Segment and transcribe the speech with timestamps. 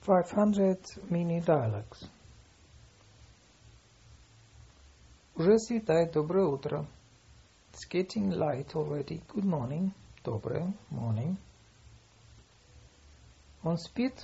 [0.00, 0.78] 500
[1.10, 2.08] mini dialogues.
[5.36, 6.86] Уже светает, доброе утро.
[7.72, 9.22] It's getting light already.
[9.28, 9.92] Good morning.
[10.24, 11.36] Доброе, morning.
[13.62, 14.14] Он спит?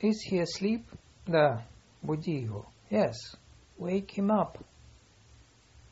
[0.00, 0.84] Is he asleep?
[1.26, 1.66] Да,
[2.02, 2.66] буди его.
[2.88, 3.14] Yes,
[3.78, 4.58] wake him up.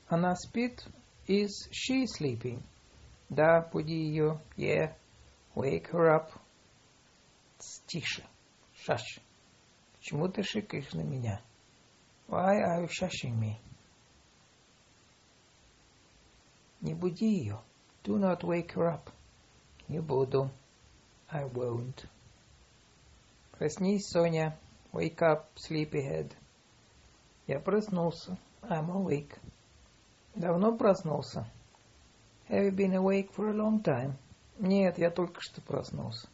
[0.08, 0.86] Она спит?
[1.26, 2.62] Is she sleeping?
[3.28, 4.40] Да, буди ее.
[4.56, 4.94] Yeah,
[5.54, 6.30] wake her up.
[7.91, 8.23] Тише.
[8.73, 9.19] Шаш.
[9.97, 11.41] Почему ты шикаешь на меня?
[12.29, 13.57] Why are you shushing me?
[16.79, 17.59] Не буди ее.
[18.05, 19.11] Do not wake her up.
[19.89, 20.49] Не буду.
[21.29, 22.05] I won't.
[23.57, 24.57] Проснись, Соня.
[24.93, 26.31] Wake up, sleepyhead.
[27.45, 28.37] Я проснулся.
[28.61, 29.37] I'm awake.
[30.33, 31.45] Давно проснулся?
[32.47, 34.17] Have you been awake for a long time?
[34.59, 36.29] Нет, я только что проснулся.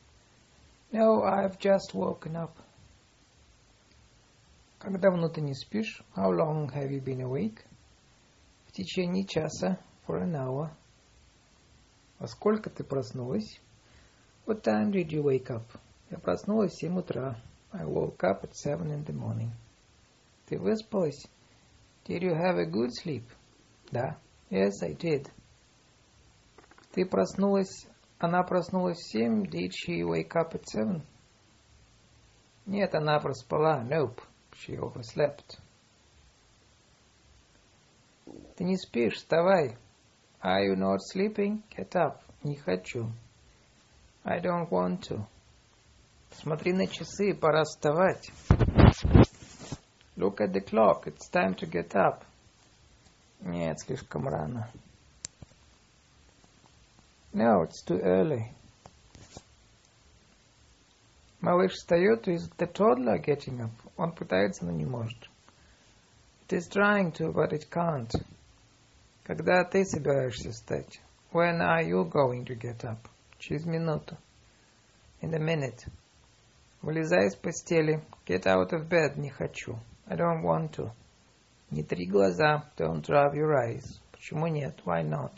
[0.97, 2.53] No, I've just woken up.
[4.79, 6.03] Как давно ты не спишь?
[6.15, 7.65] How long have you been awake?
[8.67, 9.79] В течение часа.
[10.07, 10.71] For an hour.
[12.19, 13.61] Во сколько ты проснулась?
[14.47, 15.65] What time did you wake up?
[16.11, 17.41] Я проснулась в семь утра.
[17.73, 19.53] I woke up at seven in the morning.
[20.47, 21.27] Ты выспалась?
[22.05, 23.25] Did you have a good sleep?
[23.91, 24.19] Да.
[24.51, 25.31] Yes, I did.
[26.93, 27.87] Ты проснулась
[28.20, 29.44] она проснулась в семь.
[29.44, 31.04] Did she wake up at seven?
[32.66, 33.84] Нет, она проспала.
[33.84, 34.22] Nope.
[34.54, 35.60] She overslept.
[38.56, 39.78] Ты не спишь, вставай.
[40.42, 41.64] Are you not sleeping?
[41.76, 42.20] Get up.
[42.44, 43.12] Не хочу.
[44.24, 45.26] I don't want to.
[46.32, 48.30] Смотри на часы, пора вставать.
[50.16, 51.06] Look at the clock.
[51.06, 52.24] It's time to get up.
[53.42, 54.70] Нет, слишком рано.
[57.37, 58.55] No, it's too early.
[61.41, 63.73] Малыш встает, is the toddler getting up?
[63.97, 65.29] Он пытается, но не может.
[66.47, 68.13] It is trying to, but it can't.
[69.25, 71.01] Когда ты собираешься встать?
[71.33, 72.99] When are you going to get up?
[73.39, 74.17] Через минуту.
[75.21, 75.87] In a minute.
[76.83, 78.05] Вылезай из постели.
[78.27, 79.17] Get out of bed.
[79.17, 79.79] Не хочу.
[80.07, 80.93] I don't want to.
[81.71, 82.71] Не три глаза.
[82.77, 84.01] Don't rub your eyes.
[84.13, 84.81] Почему нет?
[84.85, 85.33] Why not?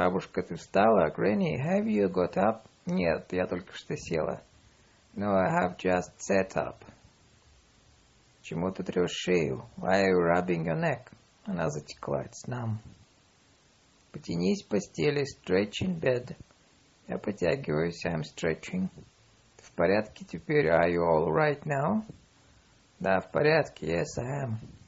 [0.00, 1.10] Бабушка, ты встала?
[1.10, 2.62] Granny, have you got up?
[2.86, 4.40] Нет, я только что села.
[5.14, 6.76] No, I have just sat up.
[8.40, 9.66] Чему ты трешь шею?
[9.76, 11.12] Why are you rubbing your neck?
[11.44, 12.78] Она затекла, it's numb.
[14.10, 16.34] Потянись в постели, stretch in bed.
[17.06, 18.88] Я потягиваюсь, I'm stretching.
[19.58, 20.68] Ты в порядке теперь?
[20.70, 22.06] Are you all right now?
[23.00, 24.79] Да, в порядке, yes, I am.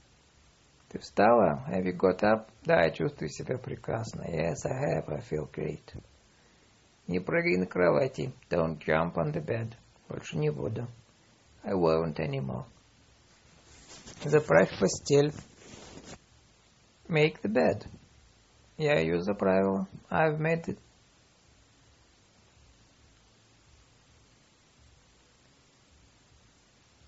[0.92, 1.64] Ты встала?
[1.70, 2.48] Have you got up?
[2.64, 4.26] Да, я чувствую себя прекрасно.
[4.28, 5.08] Yes, I have.
[5.08, 5.80] I feel great.
[7.06, 8.34] Не прыгай на кровати.
[8.50, 9.72] Don't jump on the bed.
[10.10, 10.86] Больше не буду.
[11.64, 12.66] I won't anymore.
[14.22, 15.32] Заправь постель.
[17.08, 17.86] Make the bed.
[18.76, 19.88] Я ее заправила.
[20.10, 20.78] I've made it.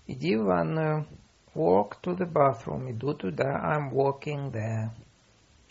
[0.07, 1.05] Иди в ванную.
[1.55, 2.91] Walk to the bathroom.
[2.91, 3.61] Иду туда.
[3.63, 4.91] I'm walking there.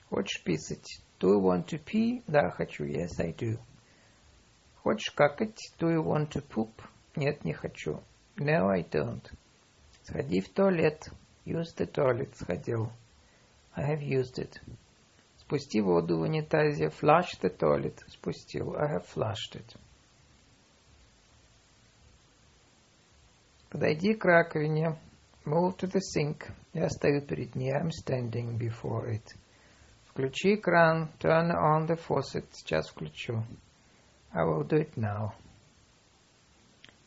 [0.09, 1.03] Хочешь писать?
[1.21, 2.23] Do you want to pee?
[2.27, 2.85] Да, хочу.
[2.85, 3.59] Yes, I do.
[4.83, 5.59] Хочешь какать?
[5.79, 6.71] Do you want to poop?
[7.17, 8.03] Нет, не хочу.
[8.37, 9.31] No, I don't.
[10.05, 11.11] Сходи в туалет.
[11.45, 12.35] Use the toilet.
[12.35, 12.91] Сходил.
[13.77, 14.59] I have used it.
[15.37, 16.87] Спусти воду в унитазе.
[16.87, 18.03] Flush the toilet.
[18.09, 18.75] Спустил.
[18.75, 19.77] I have flushed it.
[23.69, 24.99] Подойди к раковине.
[25.46, 26.52] Move to the sink.
[26.74, 27.74] Я стою перед ней.
[27.74, 29.34] I'm standing before it.
[30.06, 31.10] Включи кран.
[31.20, 32.46] Turn on the faucet.
[32.52, 33.44] Сейчас включу.
[34.32, 35.32] I will do it now.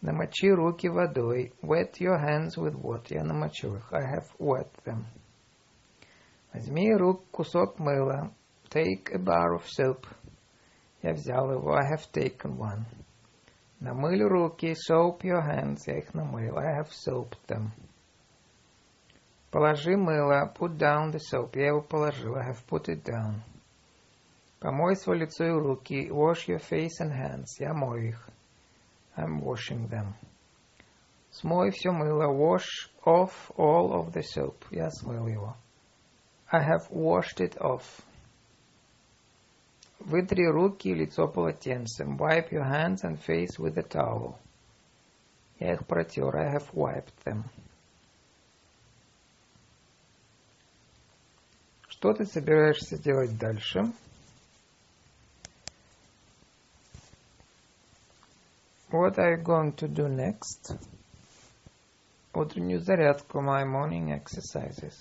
[0.02, 1.52] Намочи руки водой.
[1.62, 3.14] Wet your hands with water.
[3.14, 3.92] Я намочил их.
[3.92, 5.04] I have wet them.
[6.52, 8.32] Возьми рук кусок мыла.
[8.70, 10.06] Take a bar of soap.
[11.02, 11.74] Я взял его.
[11.74, 12.86] I have taken one.
[13.80, 14.74] Намыль руки.
[14.74, 15.86] Soap your hands.
[15.86, 16.58] Я их намыл.
[16.58, 17.70] I have soaped them.
[19.57, 20.53] Положи мыло.
[20.53, 21.55] Put down the soap.
[21.55, 22.35] Я его положил.
[22.35, 23.41] I have put it down.
[24.59, 26.11] Помой свое лицо и руки.
[26.11, 27.57] Wash your face and hands.
[27.57, 28.29] Я мою их.
[29.15, 30.13] I'm washing them.
[31.31, 32.27] Смой все мыло.
[32.27, 34.63] Wash off all of the soap.
[34.69, 35.57] Я смыл его.
[36.51, 38.03] I have washed it off.
[40.01, 42.15] Вытри руки и лицо полотенцем.
[42.17, 44.35] Wipe your hands and face with a towel.
[45.57, 46.35] Я их протер.
[46.35, 47.45] I have wiped them.
[51.97, 53.91] Что ты собираешься делать дальше?
[58.91, 60.77] What are you going to do next?
[62.35, 64.93] Утреннюю зарядку, my morning exercises.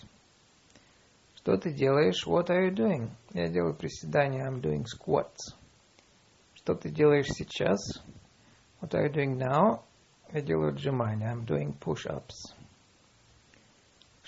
[1.35, 2.27] Что ты делаешь?
[2.27, 3.11] What are you doing?
[3.35, 5.55] Я делаю приседания, I'm doing squats.
[6.55, 7.79] Что ты делаешь сейчас?
[8.81, 9.83] What are you doing now?
[10.33, 12.56] Я делаю отжимания, I'm doing push-ups.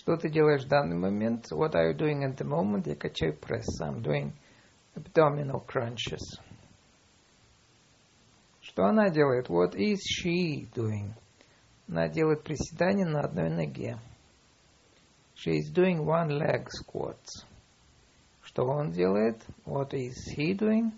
[0.09, 1.53] Что ты делаешь в данный момент?
[1.53, 2.87] What are you doing at the moment?
[2.87, 4.33] Я качаю пресс, I'm doing
[4.95, 6.41] abdominal crunches.
[8.63, 9.51] Что она делает?
[9.51, 11.13] What is she doing?
[11.89, 13.99] Она делает приседания на одной ноге.
[15.35, 17.45] She is doing one leg squats.
[18.41, 19.45] Что он делает?
[19.67, 20.93] What is he doing?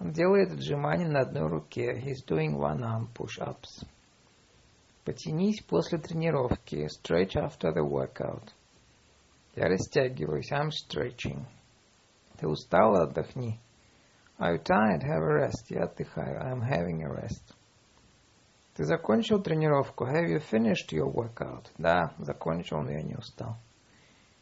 [0.00, 1.92] Он делает отжимания на одной руке.
[2.00, 3.86] He's doing one arm push-ups.
[5.06, 6.88] Потянись после тренировки.
[6.88, 8.52] Stretch after the workout.
[9.54, 10.50] Я растягиваюсь.
[10.50, 11.46] I'm stretching.
[12.38, 12.96] Ты устал?
[12.96, 13.60] Отдохни.
[14.40, 15.04] Are you tired?
[15.04, 15.70] Have a rest.
[15.70, 16.40] Я отдыхаю.
[16.42, 17.54] I'm having a rest.
[18.74, 20.06] Ты закончил тренировку?
[20.06, 21.70] Have you finished your workout?
[21.78, 23.58] Да, закончил, но я не устал.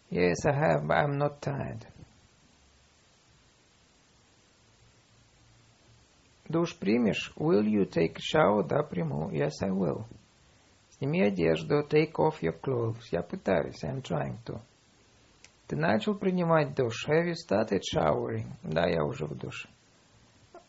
[0.08, 1.86] Yes, I have, but I'm not tired.
[6.48, 7.34] Душ примешь?
[7.36, 8.66] Will you take a shower?
[8.66, 9.28] Да, приму.
[9.30, 10.06] Yes, I will.
[10.98, 11.82] Сними одежду.
[11.88, 13.02] Take off your clothes.
[13.10, 13.82] Я пытаюсь.
[13.82, 14.60] I'm trying to.
[15.66, 17.08] Ты начал принимать душ?
[17.08, 18.52] Have you started showering?
[18.62, 19.68] Да, я уже в душе.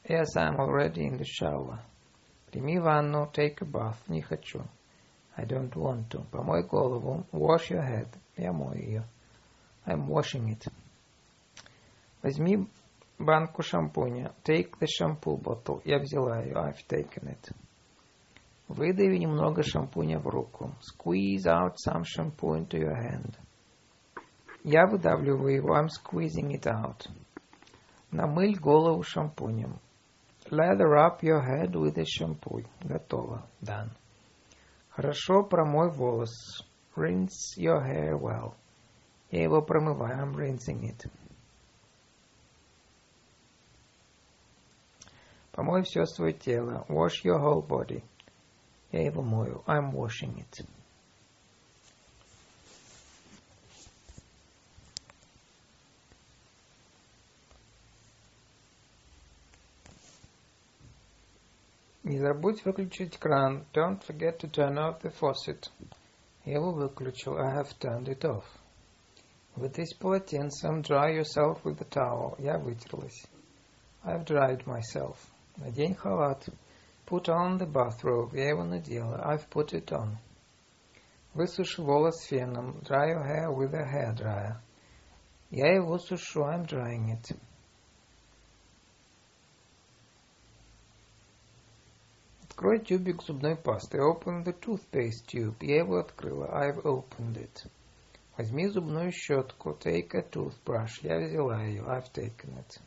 [0.08, 1.80] Yes, I'm already in the shower.
[2.52, 3.98] Прими ванну, take a bath.
[4.08, 4.64] Не хочу.
[5.38, 6.24] I don't want to.
[6.32, 7.26] Помой голову.
[7.32, 8.08] Wash your head.
[8.38, 9.06] Я мою ее.
[9.86, 10.66] I'm washing it.
[12.24, 12.68] Возьми
[13.20, 14.34] банку шампуня.
[14.44, 15.82] Take the shampoo bottle.
[15.86, 16.54] Я взяла ее.
[16.56, 17.52] I've taken it.
[18.68, 20.74] Выдави немного шампуня в руку.
[20.82, 23.36] Squeeze out some shampoo into your hand.
[24.64, 25.76] Я выдавливаю его.
[25.76, 27.08] I'm squeezing it out.
[28.12, 29.80] Намыль голову шампунем.
[30.50, 32.66] Lather up your head with a shampoo.
[32.82, 33.46] Готово.
[33.62, 33.92] Done.
[34.90, 36.64] Хорошо промой волос.
[36.96, 38.56] Rinse your hair well.
[39.30, 40.18] Я его промываю.
[40.18, 41.06] I'm rinsing it.
[45.52, 46.86] Помой все свое тело.
[46.90, 48.04] Wash your whole body.
[48.95, 49.63] Я его мою.
[49.67, 50.67] I'm washing it.
[62.03, 63.65] Не забудь выключить кран.
[63.73, 65.71] Don't forget to turn off the faucet.
[66.45, 67.37] Я его выключил.
[67.39, 68.45] I have turned it off.
[69.55, 70.81] Вытрись полотенцем.
[70.81, 72.35] Dry yourself with the towel.
[72.39, 73.27] Я вытерлась.
[74.03, 75.19] I've dried myself.
[75.57, 76.49] Надень халат.
[77.06, 78.34] Put on the bathrobe.
[78.34, 79.22] Я его надела.
[79.24, 80.18] I've put it on.
[81.36, 82.82] Высуши волос феном.
[82.82, 84.62] Dry your hair with a hair dryer.
[85.52, 86.46] Я его сушу.
[86.46, 87.38] I'm drying it.
[92.44, 94.00] Открой тюбик зубной пасты.
[94.00, 95.58] Open the toothpaste tube.
[95.62, 96.48] Я его открыла.
[96.48, 97.68] I've opened it.
[98.36, 99.78] Возьми зубную щетку.
[99.80, 101.04] Take a toothbrush.
[101.04, 101.84] Я взяла ее.
[101.84, 102.82] I've taken it.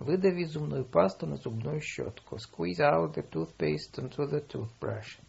[0.00, 2.36] Выдави зубную пасту на зубную щетку.
[2.36, 5.20] Squeeze out the toothpaste into the toothbrush.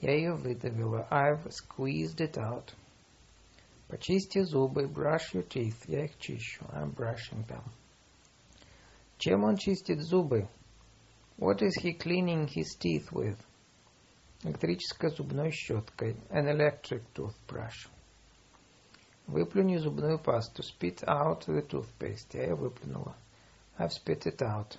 [0.00, 1.08] Я ее выдавила.
[1.10, 2.72] I've squeezed it out.
[3.88, 4.86] Почисти зубы.
[4.86, 5.88] Brush your teeth.
[5.88, 6.64] Я их чищу.
[6.66, 7.64] I'm brushing them.
[9.18, 10.48] Чем он чистит зубы?
[11.36, 13.40] What is he cleaning his teeth with?
[14.44, 16.16] Электрической зубной щеткой.
[16.30, 17.88] An electric toothbrush.
[19.26, 20.62] Выплюни зубную пасту.
[20.62, 22.34] Spit out the toothpaste.
[22.34, 23.16] Я ее выплюнула.
[23.81, 24.77] I've spit it out.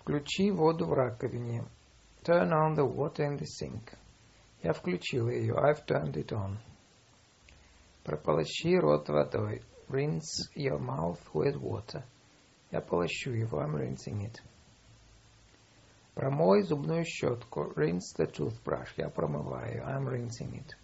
[0.00, 1.64] Включи воду в раковине.
[2.24, 3.96] Turn on the water in the sink.
[4.62, 5.54] Я включила ее.
[5.54, 6.58] I've turned it on.
[8.04, 9.62] Прополощи рот водой.
[9.88, 12.04] Rinse your mouth with water.
[12.70, 13.60] Я полощу его.
[13.60, 14.40] I'm rinsing it.
[16.14, 17.72] Промой зубную щетку.
[17.76, 18.94] Rinse the toothbrush.
[18.96, 19.84] Я промываю.
[19.86, 20.76] I'm rinsing it.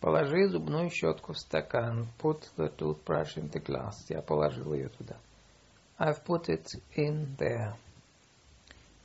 [0.00, 2.06] Положи зубную щетку в стакан.
[2.18, 3.94] Put the toothbrush in the glass.
[4.08, 5.16] Я положил ее туда.
[5.98, 7.74] I've put it in there.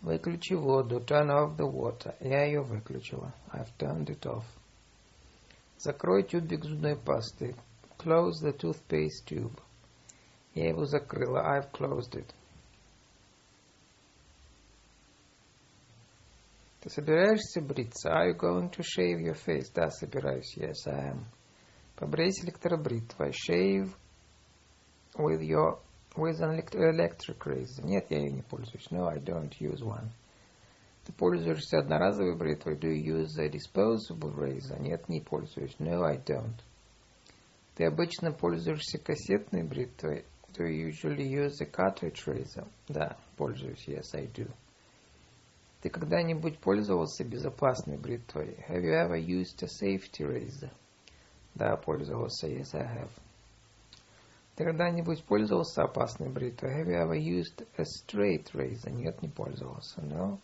[0.02, 1.00] Выключи воду.
[1.00, 2.16] Turn off the water.
[2.20, 3.34] Я ее выключила.
[3.54, 4.44] I've turned it off.
[5.78, 7.56] Закрой тюбик зубной пасты.
[7.98, 9.58] Close the toothpaste tube.
[10.54, 11.40] Я его закрыла.
[11.40, 12.34] I've closed it.
[16.92, 18.10] Собираешься бриться?
[18.10, 19.72] Are you going to shave your face?
[19.74, 20.56] Да, собираюсь.
[20.58, 21.26] Yes, I am.
[21.96, 23.32] Побрейся электробритвой.
[23.32, 23.96] Shave
[25.16, 25.80] with your
[26.16, 27.84] with an electric razor.
[27.84, 28.90] Нет, я ее не пользуюсь.
[28.92, 30.12] No, I don't use one.
[31.06, 32.76] Ты пользуешься одноразовой бритвой?
[32.76, 34.80] Do you use a disposable razor?
[34.80, 35.76] Нет, не пользуюсь.
[35.80, 36.60] No, I don't.
[37.76, 40.26] Ты обычно пользуешься кассетной бритвой?
[40.54, 42.68] Do you usually use a cartridge razor?
[42.88, 43.88] Да, пользуюсь.
[43.88, 44.52] Yes, I do.
[45.82, 48.56] Ты когда-нибудь пользовался безопасной бритвой?
[48.70, 50.72] Have you ever used a safety razor?
[51.56, 52.48] Да, пользовался.
[52.48, 53.12] Yes, I have.
[54.56, 56.82] Ты когда-нибудь пользовался опасной бритвой?
[56.82, 58.92] Have you ever used a straight razor?
[58.92, 60.02] Нет, не пользовался.
[60.02, 60.40] No,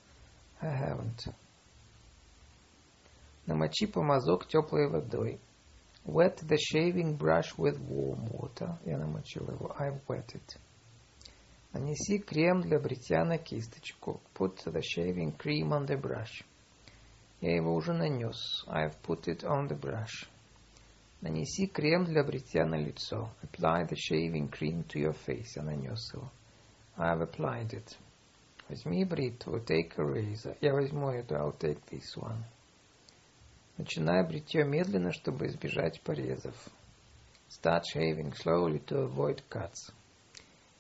[0.60, 1.32] I haven't.
[3.46, 5.40] Намочи помазок теплой водой.
[6.04, 8.80] Wet the shaving brush with warm water.
[8.86, 9.76] Я намочил его.
[9.78, 10.58] I've wet it.
[11.74, 14.22] Нанеси крем для бритья на кисточку.
[14.34, 16.44] Put the shaving cream on the brush.
[17.42, 18.66] Я его уже нанес.
[18.68, 20.28] I've put it on the brush.
[21.22, 23.32] Нанеси крем для бритья на лицо.
[23.44, 25.56] Apply the shaving cream to your face.
[25.56, 26.32] Я нанес его.
[26.96, 27.98] I've applied it.
[28.70, 29.60] Возьми бритву.
[29.60, 30.58] Take a razor.
[30.62, 31.36] Я возьму эту.
[31.36, 32.44] I'll take this one.
[33.78, 36.56] Начинай бритье медленно, чтобы избежать порезов.
[37.50, 39.92] Start shaving slowly to avoid cuts.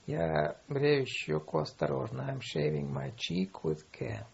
[0.07, 2.21] Я брею щеку осторожно.
[2.21, 4.25] I'm shaving my cheek with care.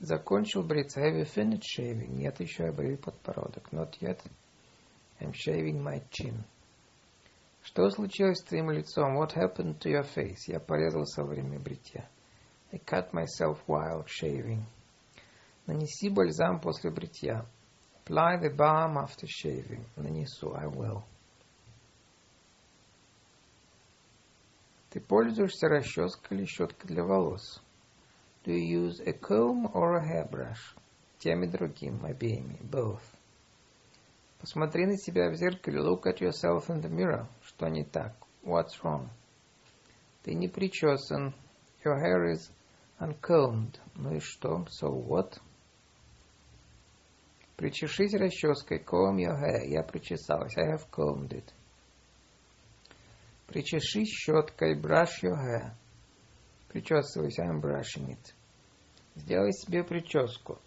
[0.00, 1.00] Закончил бриться?
[1.00, 2.16] Have you finished shaving?
[2.16, 3.72] Нет, еще я брию подбородок.
[3.72, 4.20] Not yet.
[5.20, 6.42] I'm shaving my chin.
[7.62, 9.16] Что случилось с твоим лицом?
[9.16, 10.48] What happened to your face?
[10.48, 12.08] Я порезался во время бритья.
[12.72, 14.64] I cut myself while shaving.
[15.66, 17.46] Нанеси бальзам после бритья.
[18.04, 19.84] Apply the balm after shaving.
[19.96, 20.56] Нанесу.
[20.56, 21.04] I will.
[24.98, 27.62] Ты пользуешься расческой или щеткой для волос?
[28.44, 30.74] Do you use a comb or a hairbrush?
[31.20, 33.04] Тем и другим, обеими, both.
[34.40, 35.78] Посмотри на себя в зеркале.
[35.78, 37.28] Look at yourself in the mirror.
[37.44, 38.12] Что не так?
[38.42, 39.08] What's wrong?
[40.24, 41.32] Ты не причесан.
[41.84, 42.50] Your hair is
[42.98, 43.78] uncombed.
[43.94, 44.66] Ну и что?
[44.68, 45.38] So what?
[47.54, 48.82] Причешись расческой.
[48.82, 49.64] Comb your hair.
[49.64, 50.56] Я причесалась.
[50.56, 51.54] I have combed it.
[53.48, 54.78] Причешись щеткой.
[54.78, 55.72] Brush your hair.
[56.68, 57.44] Причесывайся.
[57.44, 58.34] I'm brushing it.
[59.16, 60.60] Сделай себе прическу.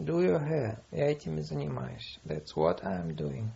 [0.00, 0.82] Do your hair.
[0.90, 2.18] Я этим и занимаюсь.
[2.24, 3.50] That's what I'm doing.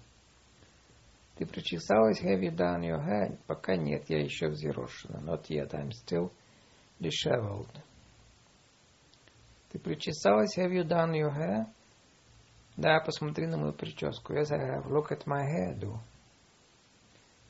[1.37, 2.21] Ты причесалась?
[2.23, 3.39] Have you done your hair?
[3.47, 5.21] Пока нет, я еще взъерошена.
[5.21, 5.73] Not yet.
[5.73, 6.31] I'm still
[7.01, 7.71] disheveled.
[9.71, 10.59] Ты причесалась?
[10.59, 11.67] Have you done your hair?
[12.77, 14.35] Да, посмотри на мою прическу.
[14.35, 14.91] Yes, I have.
[14.91, 15.99] Look at my hairdo.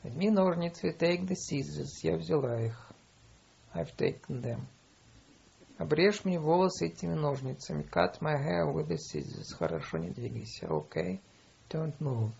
[0.03, 0.91] Возьми ножницы.
[0.91, 1.99] Take the scissors.
[2.03, 2.91] Я взяла их.
[3.73, 4.61] I've taken them.
[5.77, 7.83] Обрежь мне волосы этими ножницами.
[7.83, 9.53] Cut my hair with the scissors.
[9.57, 10.67] Хорошо, не двигайся.
[10.67, 11.19] Okay.
[11.69, 12.31] Don't move.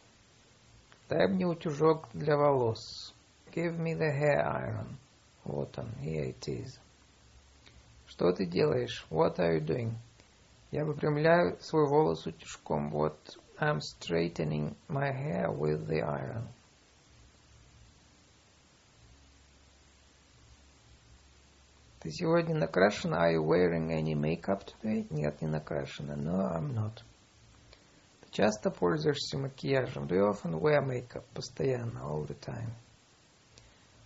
[1.10, 3.14] Дай мне утюжок для волос.
[3.54, 4.98] Give me the hair iron.
[5.44, 5.90] Вот он.
[6.02, 6.80] Here it is.
[8.08, 9.06] Что ты делаешь?
[9.10, 9.94] What are you doing?
[10.72, 12.94] Я выпрямляю свой волос утюжком.
[12.94, 13.18] What
[13.60, 16.48] I'm straightening my hair with the iron.
[22.00, 23.28] Ты сегодня накрашена?
[23.28, 25.06] Are you wearing any makeup today?
[25.10, 26.16] Нет, не накрашена.
[26.16, 27.04] No, I'm not.
[28.22, 30.08] Ты часто пользуешься макияжем?
[30.08, 31.26] Do you often wear makeup?
[31.34, 32.72] Постоянно, all the time.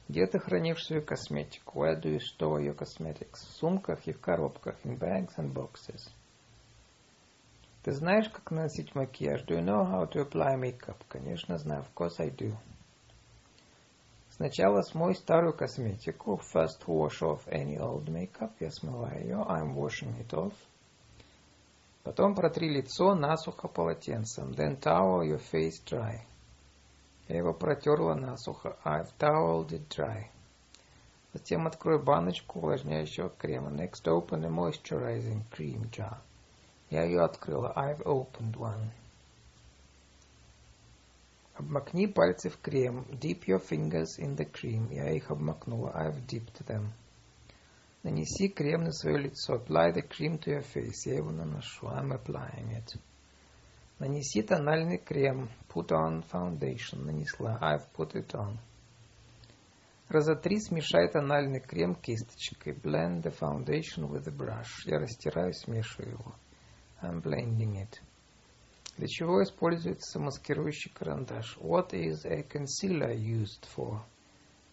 [0.10, 1.84] Где ты хранишь свою косметику?
[1.84, 3.46] Where do you store your cosmetics?
[3.46, 4.76] В сумках и в коробках.
[4.84, 6.10] In bags and boxes.
[7.84, 9.44] Ты знаешь, как наносить макияж?
[9.46, 10.98] Do you know how to apply makeup?
[11.10, 11.84] Конечно, знаю.
[11.84, 12.56] Of course I do.
[14.36, 16.42] Сначала смой старую косметику.
[16.54, 18.52] First wash off any old makeup.
[18.60, 19.36] Я смываю ее.
[19.48, 20.54] I'm washing it off.
[22.02, 24.52] Потом протри лицо насухо полотенцем.
[24.54, 26.22] Then towel your face dry.
[27.28, 28.76] Я его протерла насухо.
[28.84, 30.26] I've toweled it dry.
[31.34, 33.70] Затем открой баночку увлажняющего крема.
[33.70, 36.18] Next open a moisturizing cream jar.
[36.90, 37.72] Я ее открыла.
[37.76, 38.90] I've opened one.
[41.56, 43.06] Обмакни пальцы в крем.
[43.12, 44.92] Dip your fingers in the cream.
[44.92, 45.92] Я их обмакнула.
[45.96, 46.88] I've dipped them.
[48.02, 49.56] Нанеси крем на свое лицо.
[49.56, 51.06] Apply the cream to your face.
[51.06, 51.88] Я его наношу.
[51.88, 53.00] I'm applying it.
[54.00, 55.50] Нанеси тональный крем.
[55.70, 57.06] Put on foundation.
[57.06, 57.60] Нанесла.
[57.62, 58.58] I've put it on.
[60.10, 62.74] Разотри, смешай тональный крем кисточкой.
[62.74, 64.86] Blend the foundation with the brush.
[64.86, 66.36] Я растираю, смешиваю его.
[67.02, 68.02] I'm blending it.
[68.98, 71.58] Для чего используется маскирующий карандаш?
[71.58, 74.02] What is a concealer used for?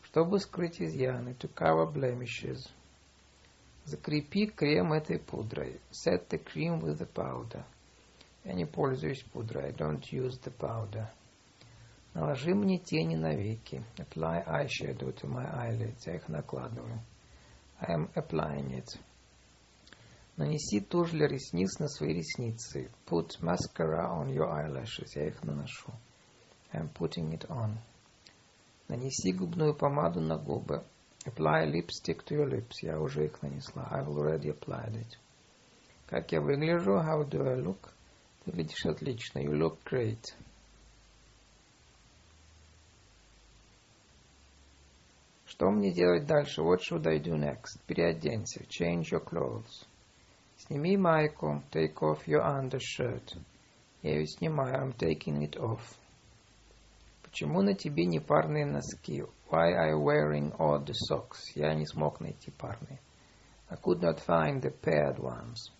[0.02, 1.34] Чтобы скрыть изъяны.
[1.38, 2.68] To cover blemishes.
[3.84, 5.80] Закрепи крем этой пудрой.
[5.90, 7.64] Set the cream with the powder.
[8.44, 9.68] Я не пользуюсь пудрой.
[9.68, 11.08] I don't use the powder.
[12.12, 13.82] Наложи мне тени на веки.
[13.96, 16.02] Apply eyeshadow to my eyelids.
[16.04, 17.00] Я их накладываю.
[17.80, 19.00] I am applying it.
[20.40, 22.90] Нанеси тушь для ресниц на свои ресницы.
[23.04, 25.14] Put mascara on your eyelashes.
[25.14, 25.92] Я их наношу.
[26.72, 27.76] I'm putting it on.
[28.88, 30.82] Нанеси губную помаду на губы.
[31.26, 32.76] Apply lipstick to your lips.
[32.80, 33.86] Я уже их нанесла.
[33.92, 35.18] I've already applied it.
[36.06, 36.92] Как я выгляжу?
[36.92, 37.90] How do I look?
[38.46, 39.40] Ты видишь отлично.
[39.40, 40.24] You look great.
[45.44, 46.62] Что мне делать дальше?
[46.62, 47.78] What should I do next?
[47.86, 48.64] Переоденься.
[48.70, 49.84] Change your clothes.
[50.69, 51.63] Сними майку.
[51.71, 53.37] Take off your undershirt.
[54.01, 54.75] Я ее снимаю.
[54.75, 55.97] I'm taking it off.
[57.23, 59.23] Почему на тебе не парные носки?
[59.49, 61.39] Why are you wearing odd socks?
[61.53, 62.99] Я не смог найти парные.
[63.69, 65.71] I could not find the paired ones.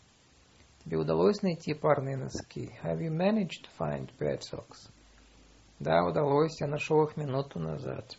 [0.83, 2.71] Тебе удалось найти парные носки?
[2.83, 4.89] Have you managed to find paired socks?
[5.79, 6.59] Да, удалось.
[6.59, 8.17] Я нашел их минуту назад.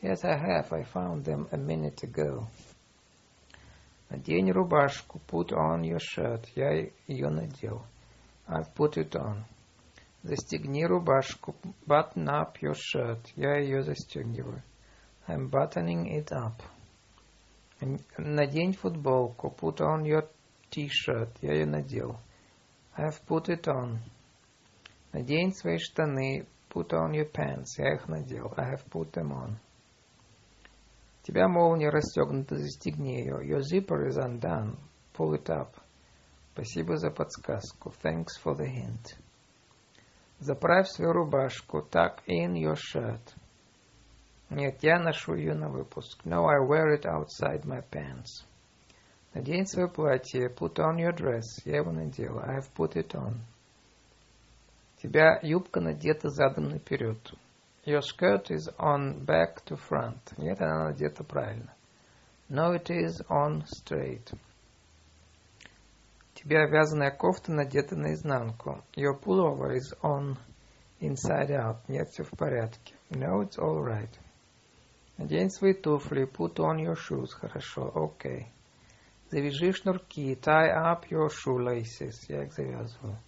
[0.00, 0.72] Yes, I have.
[0.72, 2.46] I found them a minute ago.
[4.09, 5.19] Надень рубашку.
[5.27, 6.45] Put on your shirt.
[6.55, 7.83] Я ее надел.
[8.47, 9.43] I've put it on.
[10.23, 11.55] Застегни рубашку.
[11.87, 13.19] Button up your shirt.
[13.35, 14.61] Я ее застегиваю.
[15.27, 16.61] I'm buttoning it up.
[18.17, 19.49] Надень футболку.
[19.49, 20.27] Put on your
[20.69, 21.29] t-shirt.
[21.41, 22.19] Я ее надел.
[22.97, 23.99] I've put it on.
[25.13, 26.47] Надень свои штаны.
[26.69, 27.77] Put on your pants.
[27.77, 28.53] Я их надел.
[28.57, 29.57] I have put them on.
[31.25, 33.39] Тебя молния расстегнута, застегни ее.
[33.43, 34.77] Your zipper is undone.
[35.17, 35.69] Pull it up.
[36.53, 37.91] Спасибо за подсказку.
[38.03, 39.17] Thanks for the hint.
[40.37, 41.79] Заправь свою рубашку.
[41.79, 43.21] Tuck in your shirt.
[44.51, 46.23] Нет, я ношу ее на выпуск.
[46.25, 48.45] No, I wear it outside my pants.
[49.33, 50.49] Надень свое платье.
[50.49, 51.41] Put on your dress.
[51.65, 52.43] Я его надела.
[52.43, 53.39] I have put it on.
[55.01, 57.17] Тебя юбка надета задом наперед.
[57.85, 60.17] Your skirt is on back to front.
[60.37, 61.71] Нет, она надета правильно.
[62.49, 64.33] No, it is on straight.
[66.33, 68.83] Тебя вязаная кофта надета наизнанку.
[68.95, 70.35] Your pullover is on
[70.99, 71.77] inside out.
[71.87, 72.95] Нет, все в порядке.
[73.11, 74.09] No, it's all right.
[75.17, 76.25] Надень свои туфли.
[76.25, 77.33] Put on your shoes.
[77.33, 77.91] Хорошо.
[77.93, 78.47] Okay.
[79.29, 80.35] Завяжи шнурки.
[80.35, 82.25] Tie up your shoelaces.
[82.29, 83.19] Я их завязываю.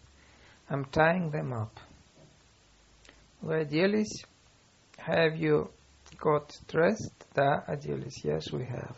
[0.68, 1.72] I'm tying them up.
[3.42, 4.26] Вы оделись?
[5.07, 5.71] Have you
[6.19, 7.27] got dressed?
[7.35, 8.25] Да, оделись.
[8.25, 8.97] Yes, we have.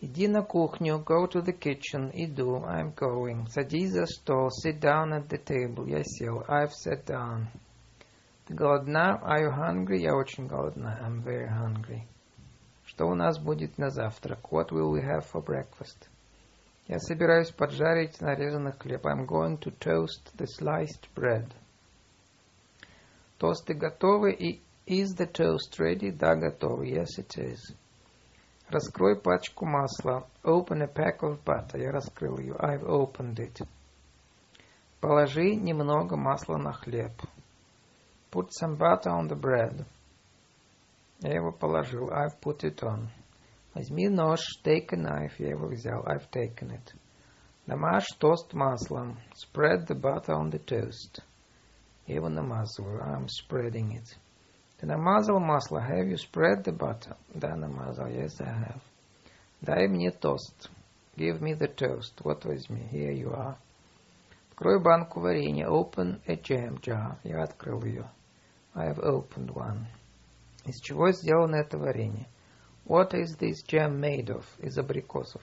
[0.00, 0.98] Иди на кухню.
[1.04, 2.10] Go to the kitchen.
[2.14, 2.64] Иду.
[2.64, 3.46] I'm going.
[3.48, 4.48] Садись за стол.
[4.50, 5.86] Sit down at the table.
[5.88, 6.44] Я сел.
[6.48, 7.46] I've sat down.
[8.46, 9.20] Ты голодна?
[9.22, 10.00] Are you hungry?
[10.00, 10.98] Я очень голодна.
[11.02, 12.06] I'm very hungry.
[12.86, 14.52] Что у нас будет на завтрак?
[14.52, 16.08] What will we have for breakfast?
[16.87, 19.05] Я собираюсь поджарить нарезанный хлеб.
[19.05, 21.49] I'm going to toast the sliced bread.
[23.37, 26.11] Тосты готовы и is the toast ready?
[26.11, 26.89] Да, готовы.
[26.89, 27.59] Yes, it is.
[28.67, 30.27] Раскрой пачку масла.
[30.43, 31.79] Open a pack of butter.
[31.79, 32.55] Я раскрыл ее.
[32.55, 33.65] I've opened it.
[34.99, 37.13] Положи немного масла на хлеб.
[38.29, 39.85] Put some butter on the bread.
[41.21, 42.09] Я его положил.
[42.09, 43.07] I've put it on.
[43.73, 46.93] Возьми нож, take a knife, я его взял, I've taken it.
[47.65, 51.23] Намажь тост маслом, spread the butter on the toast.
[52.05, 54.17] Я его намазываю, I'm spreading it.
[54.77, 57.17] Ты намазал масло, have you spread the butter?
[57.33, 58.81] Да, намазал, yes, I have.
[59.61, 60.69] Дай мне тост.
[61.15, 62.21] Give me the toast.
[62.23, 63.55] Вот возьми, here you are.
[64.51, 67.17] Открой банку варенья, open a jam jar.
[67.23, 68.07] Я открыл ее.
[68.75, 69.85] I have opened one.
[70.65, 72.27] Из чего сделано это варенье?
[72.85, 74.45] What is this jam made of?
[74.59, 75.41] Из абрикосов.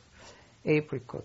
[0.64, 1.24] Apricot.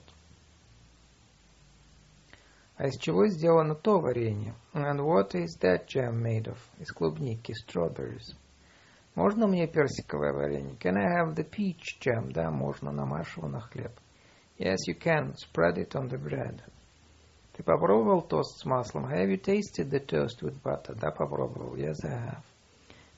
[2.77, 4.53] А из чего сделано то варенье?
[4.73, 6.57] And what is that jam made of?
[6.79, 7.53] Из клубники.
[7.53, 8.35] Strawberries.
[9.15, 10.75] Можно мне персиковое варенье?
[10.77, 12.31] Can I have the peach jam?
[12.31, 12.91] Да, можно.
[12.91, 13.91] Намажь его на хлеб.
[14.57, 15.33] Yes, you can.
[15.35, 16.61] Spread it on the bread.
[17.53, 19.05] Ты попробовал тост с маслом?
[19.05, 20.95] Have you tasted the toast with butter?
[20.95, 21.75] Да, попробовал.
[21.75, 22.43] Yes, I have.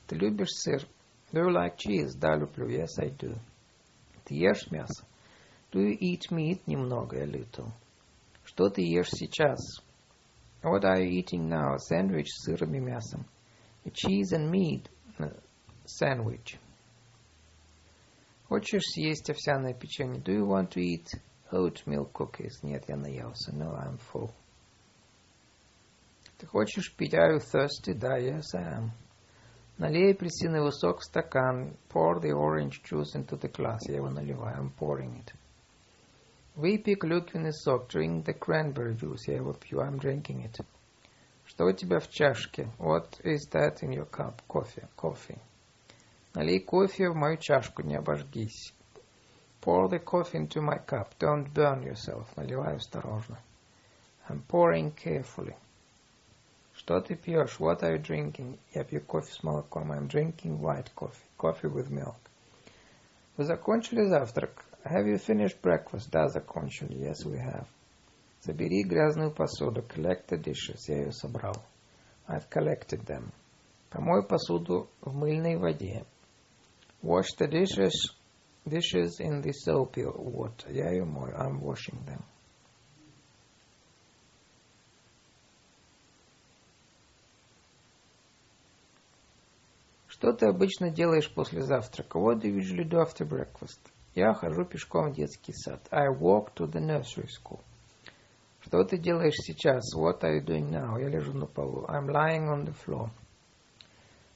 [0.06, 0.86] Ты любишь сыр?
[1.32, 2.14] Do you like cheese?
[2.14, 2.68] Да, люблю.
[2.68, 3.38] Yes, I do.
[4.24, 5.04] Ты ешь мясо?
[5.70, 6.66] Do you eat meat?
[6.66, 7.70] Немного, a little.
[8.44, 9.58] Что ты ешь сейчас?
[10.62, 11.76] What are you eating now?
[11.76, 13.26] Sandwich с сыром и мясом.
[13.84, 14.88] A cheese and meat
[15.84, 16.58] sandwich.
[18.48, 20.20] Хочешь съесть овсяное печенье?
[20.22, 21.06] Do you want to eat
[21.52, 22.62] oatmeal cookies?
[22.62, 23.52] Нет, я наелся.
[23.52, 24.30] No, I'm full.
[26.38, 27.14] Ты хочешь пить?
[27.14, 27.92] Are you thirsty?
[27.92, 28.90] Да, yes, I am.
[29.78, 31.76] Налей апельсиновый сок в стакан.
[31.88, 33.78] Pour the orange juice into the glass.
[33.86, 34.56] Я его наливаю.
[34.56, 35.32] I'm pouring it.
[36.56, 37.88] Выпей клюквенный сок.
[37.88, 39.28] Drink the cranberry juice.
[39.28, 39.78] Я его пью.
[39.78, 40.64] I'm drinking it.
[41.44, 42.72] Что у тебя в чашке?
[42.78, 44.42] What is that in your cup?
[44.48, 44.88] Кофе.
[44.96, 45.38] Coffee.
[46.34, 47.82] Налей кофе в мою чашку.
[47.82, 48.74] Не обожгись.
[49.60, 51.16] Pour the coffee into my cup.
[51.20, 52.26] Don't burn yourself.
[52.34, 53.38] Наливаю осторожно.
[54.28, 55.54] I'm pouring carefully.
[56.87, 57.59] Что ты пьешь?
[57.59, 58.59] What are you drinking?
[58.73, 59.91] Я пью кофе с молоком.
[59.91, 61.23] I'm drinking white coffee.
[61.37, 62.17] Coffee with milk.
[63.37, 64.65] Вы закончили завтрак?
[64.83, 66.09] Have you finished breakfast?
[66.11, 66.97] Да, закончили.
[66.97, 67.67] Yes, we have.
[68.41, 69.81] Забери грязную посуду.
[69.81, 70.87] Collect the dishes.
[70.87, 71.55] Я ее собрал.
[72.27, 73.31] I've collected them.
[73.89, 76.05] Помой посуду в мыльной воде.
[77.01, 77.91] Wash the dishes,
[78.65, 80.71] dishes in the soapy water.
[80.71, 81.35] Я ее мою.
[81.35, 82.23] I'm washing them.
[90.18, 92.18] Что ты обычно делаешь после завтрака?
[92.18, 93.78] What do you usually do after breakfast?
[94.16, 95.86] Я хожу пешком в детский сад.
[95.92, 97.60] I walk to the nursery school.
[98.60, 99.94] Что ты делаешь сейчас?
[99.94, 101.00] What are you doing now?
[101.00, 101.86] Я лежу на полу.
[101.86, 103.10] I'm lying on the floor.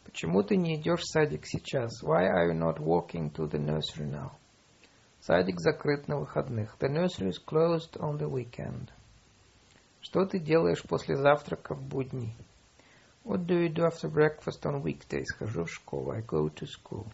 [0.04, 2.00] Почему ты не идешь в садик сейчас?
[2.04, 4.30] Why are you not walking to the nursery now?
[5.20, 6.76] Садик закрыт на выходных.
[6.78, 8.90] The nursery is closed on the weekend.
[10.00, 12.36] Что ты делаешь после завтрака в будни?
[13.24, 15.30] What do you do after breakfast on weekdays?
[15.38, 16.10] Хожу в школу.
[16.10, 17.06] I go to school.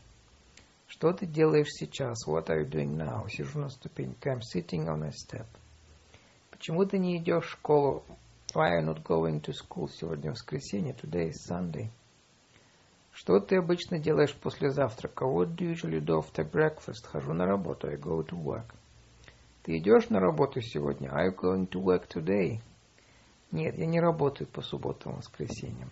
[0.87, 2.27] Что ты делаешь сейчас?
[2.27, 3.29] What are you doing now?
[3.29, 4.31] Сижу на ступеньке.
[4.31, 5.47] I'm sitting on a step.
[6.51, 8.05] Почему ты не идешь в школу?
[8.55, 9.90] Why are you not going to school?
[9.90, 10.94] Сегодня воскресенье.
[10.94, 11.90] Today is Sunday.
[13.12, 15.27] Что ты обычно делаешь после завтрака?
[15.27, 17.05] What do you usually do after breakfast?
[17.05, 17.87] Хожу на работу.
[17.87, 18.75] I go to work.
[19.62, 21.11] Ты идешь на работу сегодня?
[21.11, 22.62] Are you going to work today?
[23.50, 25.90] Нет, я не работаю по субботам и воскресеньям.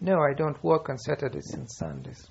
[0.00, 2.30] No, I don't work on Saturdays and Sundays.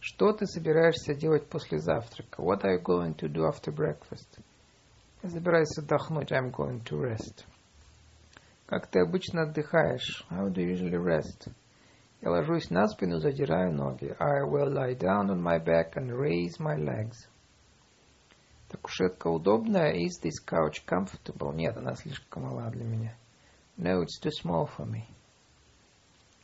[0.00, 2.42] Что ты собираешься делать после завтрака?
[2.42, 4.38] What are you going to do after breakfast?
[5.22, 6.32] Я собираюсь отдохнуть.
[6.32, 7.46] I'm going to rest.
[8.66, 10.26] Как ты обычно отдыхаешь?
[10.30, 11.50] How do you usually rest?
[12.20, 14.14] Я ложусь на спину, задираю ноги.
[14.18, 17.28] I will lie down on my back and raise my legs.
[18.68, 19.92] Так кушетка удобная?
[19.92, 21.54] Is this couch comfortable?
[21.54, 23.16] Нет, она слишком мала для меня.
[23.76, 25.04] No, it's too small for me.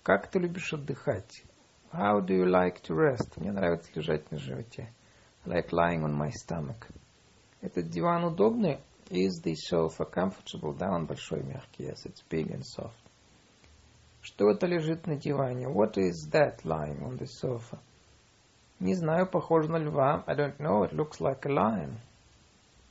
[0.02, 1.44] Как ты любишь отдыхать?
[1.92, 3.36] How do you like to rest?
[3.36, 4.92] Мне нравится лежать на животе.
[5.44, 6.88] I like lying on my stomach.
[7.60, 8.80] Этот диван удобный?
[9.10, 10.76] Is the sofa comfortable?
[10.76, 11.84] Да, он большой, мягкий.
[11.84, 12.94] Yes, it's big and soft.
[14.22, 15.66] Что это лежит на диване?
[15.66, 17.78] What is that lying on the sofa?
[18.78, 20.24] Не знаю, похоже на льва.
[20.26, 21.98] I don't know, it looks like a lion.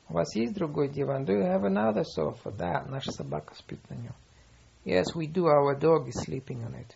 [0.07, 1.25] У вас есть другой диван?
[1.25, 2.51] Do you have another sofa?
[2.51, 4.13] Да, наша собака спит на нем.
[4.89, 5.45] Yes, we do.
[5.45, 6.95] Our dog is sleeping on it.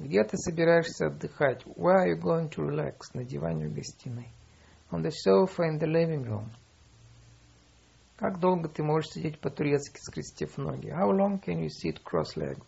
[0.00, 1.64] Где ты собираешься отдыхать?
[1.76, 3.14] Where are you going to relax?
[3.14, 4.32] На диване в гостиной.
[4.90, 6.50] On the sofa in the living room.
[8.16, 10.88] Как долго ты можешь сидеть по-турецки, скрестив ноги?
[10.88, 12.66] How long can you sit cross-legged?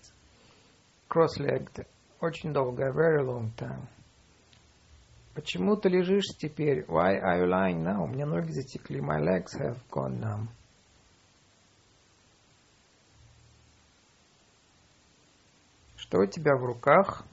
[1.08, 1.84] Cross-legged.
[2.20, 2.86] Очень долго.
[2.86, 3.88] A very long time.
[5.34, 6.84] Почему ты лежишь теперь?
[6.86, 8.04] Why are you lying now?
[8.04, 9.00] У меня ноги затекли.
[9.00, 10.50] My legs have gone numb.
[16.14, 17.24] Что у тебя в руках?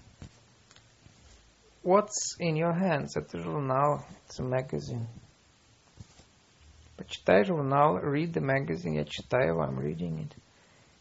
[1.84, 3.10] What's in your hands?
[3.14, 4.04] Это журнал.
[4.28, 5.06] It's a magazine.
[6.98, 8.00] Почитай журнал.
[8.00, 8.96] Read the magazine.
[8.96, 9.60] Я читаю.
[9.60, 10.36] I'm reading it.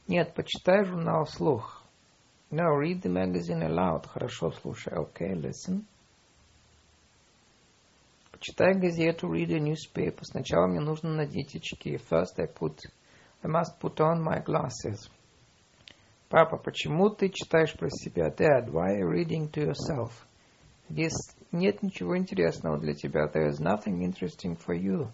[0.08, 1.82] Нет, почитай журнал вслух.
[2.50, 4.06] No, read the magazine aloud.
[4.06, 4.92] Хорошо, слушай.
[4.92, 5.86] Okay, listen.
[8.30, 9.26] Почитай газету.
[9.26, 10.22] Read a newspaper.
[10.24, 11.96] Сначала мне нужно надеть очки.
[11.96, 12.80] First I put...
[13.42, 15.08] I must put on my glasses.
[16.30, 18.30] Папа, почему ты читаешь про себя?
[18.30, 20.12] Dad, why are you reading to yourself?
[20.88, 23.26] Здесь нет ничего интересного для тебя.
[23.26, 25.10] There is nothing interesting for you.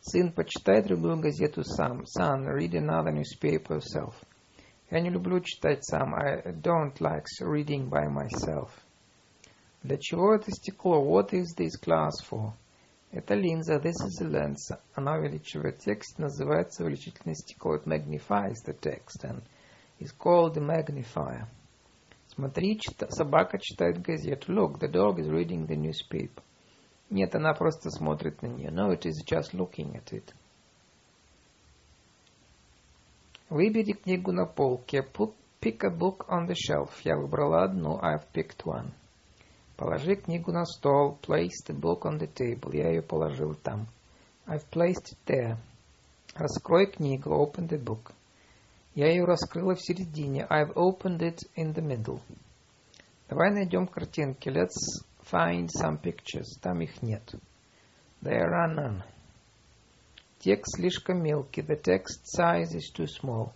[0.00, 2.04] Сын, почитай другую газету сам.
[2.06, 4.14] Son, read another newspaper yourself.
[4.90, 6.12] Я не люблю читать сам.
[6.16, 8.70] I don't like reading by myself.
[9.84, 11.04] Для чего это стекло?
[11.04, 12.52] What is this glass for?
[13.12, 13.76] Это линза.
[13.76, 14.72] This is a lens.
[14.96, 16.18] Она увеличивает текст.
[16.18, 17.76] Называется увеличительное стекло.
[17.76, 19.22] It magnifies the text.
[19.22, 19.44] And
[20.00, 21.48] is called the magnifier.
[22.28, 24.52] Смотри, чита, собака читает газету.
[24.52, 26.42] Look, the dog is reading the newspaper.
[27.10, 28.70] Нет, она просто смотрит на нее.
[28.70, 30.34] No, it is just looking at it.
[33.50, 35.06] Выбери книгу на полке.
[35.60, 36.90] Pick a book on the shelf.
[37.04, 37.98] Я выбрала одну.
[38.00, 38.90] I've picked one.
[39.76, 41.18] Положи книгу на стол.
[41.22, 42.74] Place the book on the table.
[42.76, 43.86] Я ее положил там.
[44.46, 45.56] I've placed it there.
[46.34, 47.30] Раскрой книгу.
[47.30, 48.12] Open the book.
[48.94, 50.46] Я ее раскрыла в середине.
[50.48, 52.20] I've opened it in the middle.
[53.28, 54.48] Давай найдем картинки.
[54.48, 56.60] Let's find some pictures.
[56.62, 57.34] Там их нет.
[58.22, 59.02] There are none.
[60.38, 61.62] Текст слишком мелкий.
[61.62, 63.50] The text size is too small.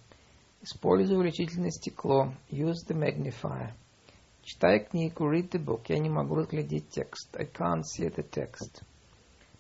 [0.63, 2.35] Используй увеличительное стекло.
[2.51, 3.75] Use the magnifier.
[4.43, 5.31] Читай книгу.
[5.31, 5.83] Read the book.
[5.87, 7.37] Я не могу разглядеть текст.
[7.37, 8.83] I can't see the text.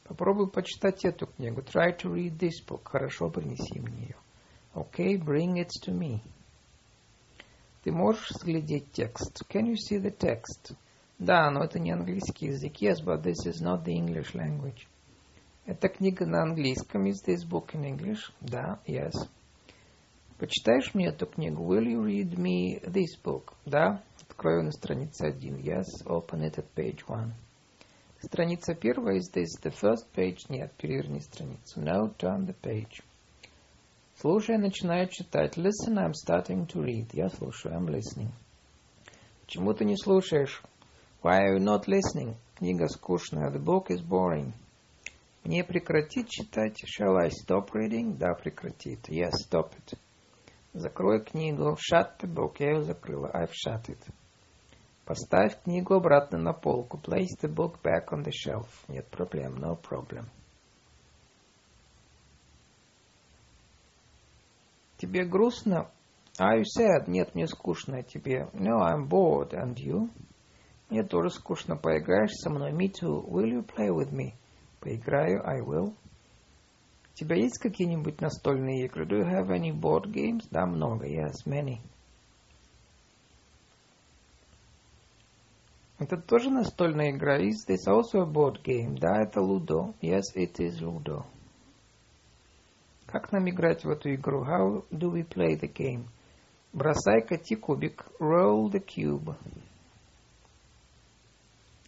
[0.02, 1.60] Попробуй почитать эту книгу.
[1.60, 2.80] Try to read this book.
[2.84, 4.16] Хорошо, принеси мне ее.
[4.78, 6.20] Okay, bring it to me.
[7.82, 9.42] Ты можешь взглядеть текст?
[9.48, 10.76] Can you see the text?
[11.18, 12.76] Да, но это не английский язык.
[12.80, 14.86] Yes, but this is not the English language.
[15.66, 17.06] Это книга на английском.
[17.06, 18.30] Is this book in English?
[18.40, 19.14] Да, yes.
[20.38, 21.64] Почитаешь мне эту книгу?
[21.64, 23.54] Will you read me this book?
[23.66, 24.04] Да.
[24.28, 25.56] Открою на странице один.
[25.56, 27.32] Yes, open it at page one.
[28.20, 29.18] Страница первая.
[29.18, 30.48] Is this the first page?
[30.48, 31.80] Нет, переверни страницу.
[31.80, 33.02] No, turn the page.
[34.20, 35.56] Слушай, начинаю читать.
[35.56, 37.10] Listen, I'm starting to read.
[37.12, 38.32] Я слушаю, I'm listening.
[39.42, 40.60] Почему ты не слушаешь?
[41.22, 42.34] Why are you not listening?
[42.56, 43.52] Книга скучная.
[43.52, 44.54] The book is boring.
[45.44, 46.82] Мне прекратить читать?
[46.84, 48.16] Shall I stop reading?
[48.16, 49.08] Да, прекратит.
[49.08, 49.96] Yes, stop it.
[50.72, 51.76] Закрой книгу.
[51.76, 52.56] Shut the book.
[52.58, 53.30] Я ее закрыла.
[53.32, 54.00] I've shut it.
[55.04, 56.98] Поставь книгу обратно на полку.
[56.98, 58.66] Place the book back on the shelf.
[58.88, 59.58] Нет проблем.
[59.58, 60.26] No problem.
[65.08, 65.90] Тебе грустно?
[66.38, 67.08] Are you sad?
[67.08, 68.02] Нет, мне скучно.
[68.02, 68.50] Тебе?
[68.52, 69.54] No, I'm bored.
[69.54, 70.10] And you?
[70.90, 71.76] Мне тоже скучно.
[71.76, 72.72] Поиграешь со мной?
[72.72, 73.24] Me too.
[73.26, 74.34] Will you play with me?
[74.80, 75.42] Поиграю.
[75.46, 75.94] I will.
[75.94, 79.06] У тебя есть какие-нибудь настольные игры?
[79.06, 80.46] Do you have any board games?
[80.50, 81.06] Да, много.
[81.06, 81.78] Yes, many.
[85.98, 87.38] Это тоже настольная игра.
[87.38, 88.98] Is this also a board game?
[89.00, 89.94] Да, это Ludo.
[90.02, 91.24] Yes, it is Ludo.
[93.10, 94.44] Как нам играть в эту игру?
[94.44, 96.08] How do we play the game?
[96.74, 98.04] Бросай, кати кубик.
[98.20, 99.34] Roll the cube.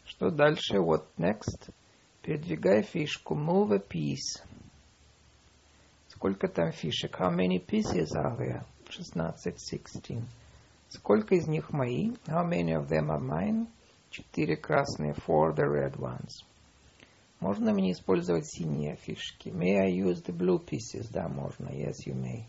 [0.07, 0.79] Что дальше?
[0.79, 1.71] What next?
[2.23, 3.35] Передвигай фишку.
[3.35, 4.43] Move a piece.
[6.09, 7.21] Сколько там фишек?
[7.21, 8.65] How many pieces are there?
[8.89, 10.25] 16, 16.
[10.89, 12.13] Сколько из них мои?
[12.29, 13.67] How many of them are mine?
[14.09, 15.13] Четыре красные.
[15.13, 16.47] Four the red ones.
[17.41, 19.49] Можно мне использовать синие фишки?
[19.49, 21.11] May I use the blue pieces?
[21.11, 21.69] Да, можно.
[21.69, 22.45] Yes, you may.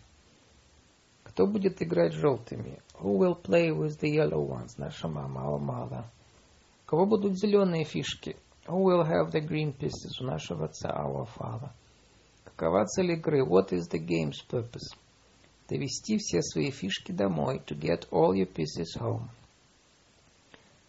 [1.24, 2.82] Кто будет играть желтыми?
[3.00, 4.78] Who will play with the yellow ones?
[4.78, 6.04] Наша мама, our mother.
[6.86, 8.36] Кого будут зеленые фишки?
[8.68, 10.20] Who will have the green pieces?
[10.20, 11.72] У нашего отца, our father.
[12.44, 13.46] Какова цель игры?
[13.46, 14.94] What is the game's purpose?
[15.70, 17.62] Довести все свои фишки домой.
[17.68, 19.30] To get all your pieces home.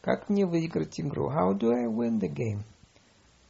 [0.00, 1.30] Как мне выиграть игру?
[1.30, 2.64] How do I win the game?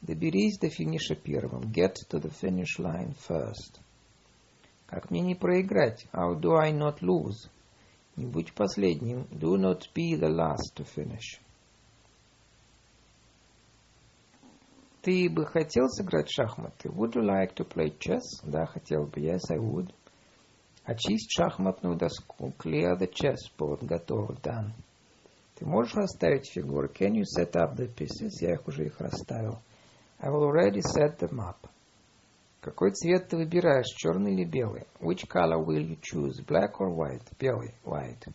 [0.02, 1.70] Доберись до финиша первым.
[1.72, 3.80] Get to the finish line first.
[4.86, 6.06] Как мне не проиграть?
[6.12, 7.48] How do I not lose?
[8.16, 9.28] Не будь последним.
[9.30, 11.40] Do not be the last to finish.
[15.02, 16.88] Ты бы хотел сыграть в шахматы?
[16.88, 18.22] Would you like to play chess?
[18.42, 19.20] Да, хотел бы.
[19.20, 19.94] Yes, I would.
[20.84, 22.52] Очисть шахматную доску.
[22.58, 23.86] Clear the chessboard.
[23.86, 24.32] Готово.
[24.42, 24.72] Done.
[25.54, 26.88] Ты можешь расставить фигуры?
[26.88, 28.30] Can you set up the pieces?
[28.40, 29.60] Я их уже их расставил.
[30.21, 31.69] I've already set them up.
[32.61, 34.87] Какой цвет ты выбираешь, черный или белый?
[34.99, 37.23] Which color will you choose, black or white?
[37.39, 38.27] Белый, white.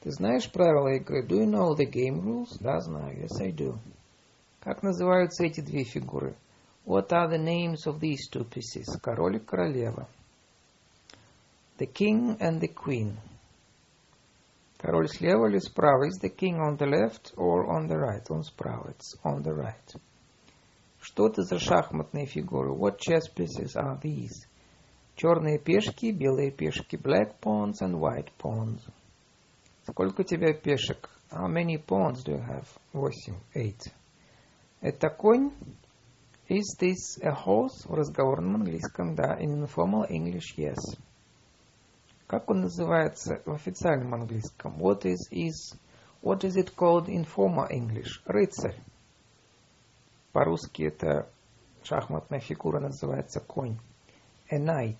[0.00, 1.26] Ты знаешь правила игры?
[1.26, 2.58] Do you know the game rules?
[2.60, 3.24] Да, знаю.
[3.24, 3.78] Yes, I do.
[4.60, 6.34] Как называются эти две фигуры?
[6.84, 8.86] What are the names of these two pieces?
[9.00, 10.08] Король и королева.
[11.78, 13.16] The king and the queen.
[14.78, 16.08] Король слева или справа?
[16.08, 18.24] Is the king on the left or on the right?
[18.30, 18.90] Он справа.
[18.90, 19.96] It's on the right.
[21.01, 22.73] Что это за шахматные фигуры?
[22.73, 24.47] What chess pieces are these?
[25.15, 26.95] Черные пешки, белые пешки.
[26.95, 28.81] Black pawns and white pawns.
[29.87, 31.09] Сколько у тебя пешек?
[31.31, 32.67] How many pawns do you have?
[32.93, 33.39] Восемь.
[33.55, 33.91] Eight.
[34.79, 35.51] Это конь?
[36.47, 37.87] Is this a horse?
[37.87, 39.39] В разговорном английском, да.
[39.41, 40.99] In informal English, yes.
[42.27, 44.77] Как он называется в официальном английском?
[44.77, 45.75] What is, is,
[46.21, 48.21] what is it called in formal English?
[48.25, 48.77] Рыцарь.
[50.31, 51.29] По-русски это
[51.83, 53.77] шахматная фигура называется конь.
[54.49, 54.99] A knight.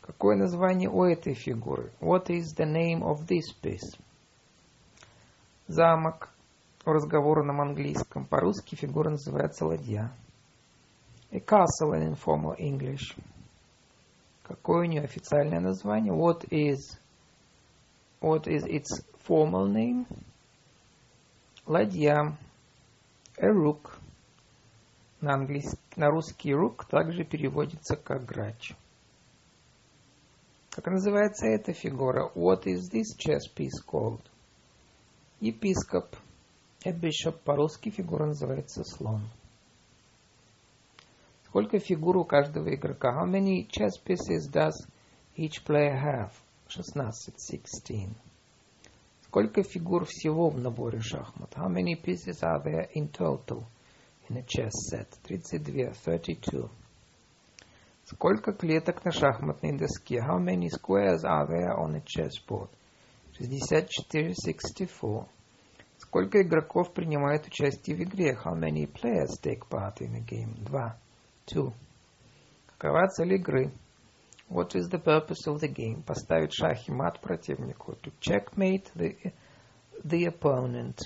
[0.00, 1.92] Какое название у этой фигуры?
[2.00, 3.98] What is the name of this piece?
[5.66, 6.30] Замок
[6.84, 8.26] в разговорном английском.
[8.26, 10.10] По-русски фигура называется ладья.
[11.30, 13.14] A castle in informal English.
[14.42, 16.14] Какое у нее официальное название?
[16.14, 16.78] What is,
[18.22, 20.06] what is its formal name?
[21.66, 22.34] Ладья.
[23.40, 24.00] A rook.
[25.20, 28.74] На, английский, на русский rook также переводится как грач.
[30.70, 32.32] Как называется эта фигура?
[32.34, 34.22] What is this chess piece called?
[35.40, 36.16] Епископ.
[36.84, 37.38] A bishop.
[37.44, 39.22] По-русски фигура называется слон.
[41.46, 43.22] Сколько фигур у каждого игрока?
[43.22, 44.74] How many chess pieces does
[45.36, 46.32] each player have?
[46.68, 48.27] 16, 16.
[49.28, 51.52] Сколько фигур всего в наборе шахмат?
[51.54, 53.66] How many pieces are there in total
[54.30, 55.06] in a chess set?
[55.28, 56.70] 32, 32.
[58.06, 60.20] Сколько клеток на шахматной доске?
[60.20, 62.70] How many squares are there on a chessboard?
[63.38, 65.26] 64, 64.
[65.98, 68.32] Сколько игроков принимают участие в игре?
[68.32, 70.54] How many players take part in a game?
[70.64, 70.96] Два.
[71.44, 71.74] Two.
[72.78, 73.72] Какова цель игры?
[74.50, 76.02] What is the purpose of the game?
[76.02, 77.92] Поставить шах и мат противнику.
[78.02, 79.32] To checkmate the,
[80.02, 80.98] the opponent.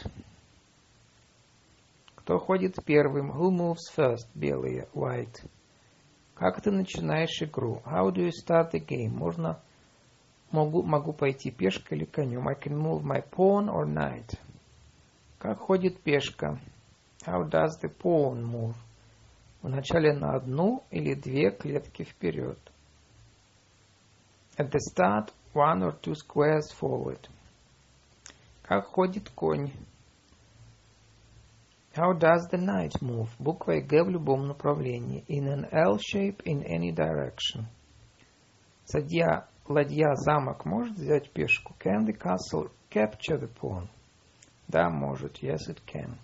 [2.15, 3.33] Кто ходит первым?
[3.33, 4.29] Who moves first?
[4.35, 4.89] Белые.
[4.95, 5.45] White.
[6.35, 7.83] Как ты начинаешь игру?
[7.85, 9.11] How do you start the game?
[9.11, 9.61] Можно
[10.53, 12.47] могу, могу пойти пешкой или конем.
[12.47, 14.39] I can move my pawn or knight.
[15.39, 16.61] Как ходит пешка?
[17.27, 18.77] How does the pawn move?
[19.63, 22.59] Вначале на одну или две клетки вперед.
[24.58, 27.28] At the start, one or two squares forward.
[28.64, 29.72] Как ходит конь?
[31.96, 33.30] How does the knight move?
[33.40, 35.24] Буква Г в любом направлении.
[35.28, 37.66] In an L shape in any direction.
[38.86, 41.76] Садья, ладья, замок может взять пешку?
[41.80, 43.90] Can the castle capture the pawn?
[44.68, 45.42] Да, может.
[45.42, 46.18] Yes, it can.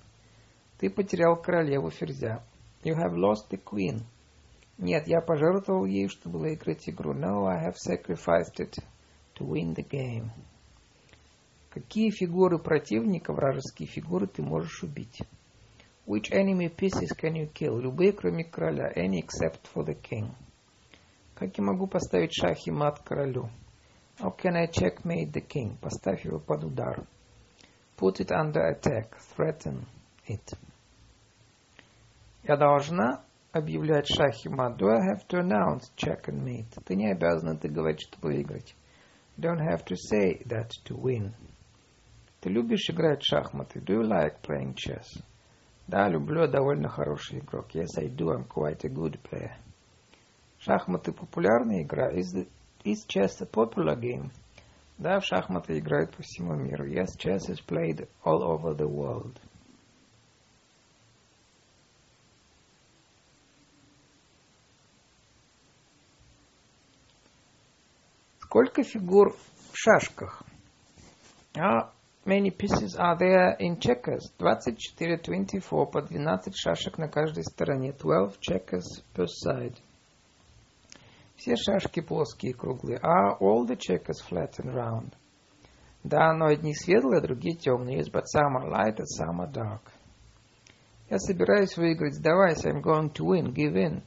[0.77, 2.43] Ты потерял королеву ферзя.
[2.83, 4.03] You have lost the queen.
[4.78, 7.12] Нет, я пожертвовал ею, чтобы выиграть игру.
[7.12, 8.78] No, I have sacrificed it
[9.34, 10.30] to win the game.
[11.70, 15.20] Какие фигуры противника, вражеские фигуры, ты можешь убить?
[16.06, 17.80] Which enemy pieces can you kill?
[17.80, 18.90] Любые, кроме короля.
[18.94, 20.30] Any except for the king.
[21.34, 23.50] Как я могу поставить шах и мат королю?
[24.18, 25.76] How can I checkmate the king?
[25.80, 27.04] Поставь его под удар.
[27.96, 29.16] Put it under attack.
[29.36, 29.86] Threaten
[30.28, 30.56] it.
[32.44, 34.76] Я должна объявлять шах и мат.
[34.80, 36.82] Do I have to announce check and mate?
[36.84, 38.74] Ты не обязан это говорить, чтобы выиграть.
[39.38, 41.32] Don't have to say that to win.
[42.40, 43.80] Ты любишь играть в шахматы?
[43.80, 45.06] Do you like playing chess?
[45.86, 47.74] Да, люблю, довольно хороший игрок.
[47.74, 48.28] Yes, I do.
[48.30, 49.56] I'm quite a good player.
[50.58, 52.10] Шахматы популярная игра.
[52.12, 52.48] Is, the,
[52.84, 54.30] is chess a popular game?
[54.98, 56.86] Да, в шахматы играют по всему миру.
[56.86, 59.40] Yes, chess is played all over the world.
[68.48, 69.36] Сколько фигур
[69.72, 70.42] в шашках?
[71.54, 71.90] How
[72.24, 74.32] many pieces are there in checkers?
[74.38, 77.92] 24, 24, по 12 шашек на каждой стороне.
[77.92, 79.76] 12 checkers per side.
[81.36, 82.98] Все шашки плоские и круглые.
[83.00, 85.12] Are all the checkers flat and round?
[86.02, 87.98] Да, но одни светлые, а другие темные.
[87.98, 89.82] Yes, but some are light and some are dark.
[91.10, 92.14] Я собираюсь выиграть.
[92.14, 92.70] Сдавайся.
[92.70, 93.52] I'm going to win.
[93.52, 94.02] Give in.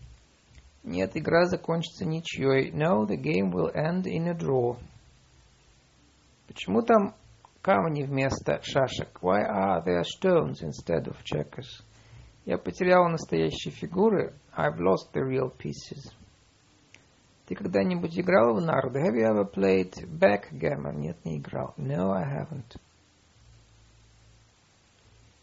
[0.83, 2.71] Нет, игра закончится ничьей.
[2.71, 4.77] No, the game will end in a draw.
[6.47, 7.15] Почему там
[7.61, 9.19] камни вместо шашек?
[9.21, 11.83] Why are there stones instead of checkers?
[12.45, 14.33] Я потерял настоящие фигуры.
[14.57, 16.11] I've lost the real pieces.
[17.45, 18.99] Ты когда-нибудь играл в нарды?
[18.99, 20.95] Have you ever played backgammon?
[20.95, 21.75] Нет, не играл.
[21.77, 22.79] No, I haven't.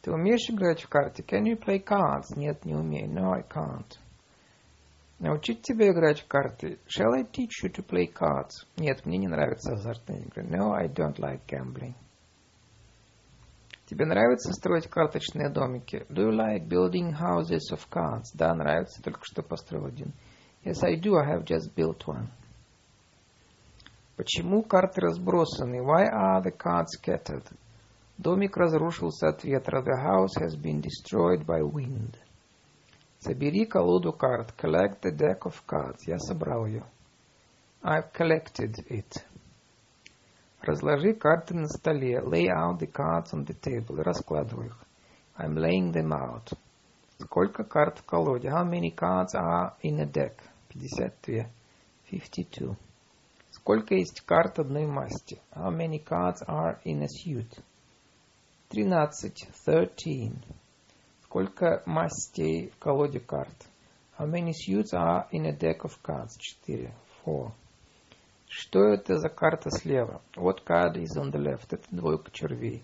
[0.03, 1.23] Ты умеешь играть в карты?
[1.23, 2.35] Can you play cards?
[2.35, 3.09] Нет, не умею.
[3.09, 3.99] No, I can't.
[5.19, 6.79] Научить тебя играть в карты?
[6.87, 8.67] Shall I teach you to play cards?
[8.77, 10.45] Нет, мне не нравятся азартные игры.
[10.45, 11.95] No, I don't like gambling.
[13.87, 16.07] Тебе нравится строить карточные домики?
[16.09, 18.27] Do you like building houses of cards?
[18.35, 20.13] Да, нравится, только что построил один.
[20.63, 21.17] Yes, I do.
[21.17, 22.29] I have just built one.
[24.17, 25.81] Почему карты разбросаны?
[25.81, 27.45] Why are the cards scattered?
[28.19, 29.83] Домик разрушился от ветра.
[29.83, 32.19] The house has been destroyed by wind.
[33.20, 34.54] Собери колоду карт.
[34.58, 36.04] Collect the deck of cards.
[36.06, 36.84] Я собрал ее.
[37.82, 39.24] I've collected it.
[40.62, 42.22] Разложи карты на столе.
[42.22, 44.02] Lay out the cards on the table.
[44.04, 44.78] Раскладывай их.
[45.38, 46.58] I'm laying them out.
[47.20, 48.50] Сколько карт в колоде?
[48.50, 50.42] How many cards are in a deck?
[50.70, 51.48] 52.
[52.10, 52.76] 52.
[53.52, 55.40] Сколько есть карт одной масти?
[55.54, 57.64] How many cards are in a suit?
[58.70, 59.32] 13.
[59.66, 60.44] 13.
[61.29, 63.69] Сколько мастей в колоде карт?
[64.19, 66.39] How many suits are in a deck of cards?
[66.67, 66.91] 4.
[67.27, 67.53] 4.
[68.47, 70.23] Что это за карта слева?
[70.37, 71.67] What card is on the left?
[71.69, 72.83] Это двойка червей.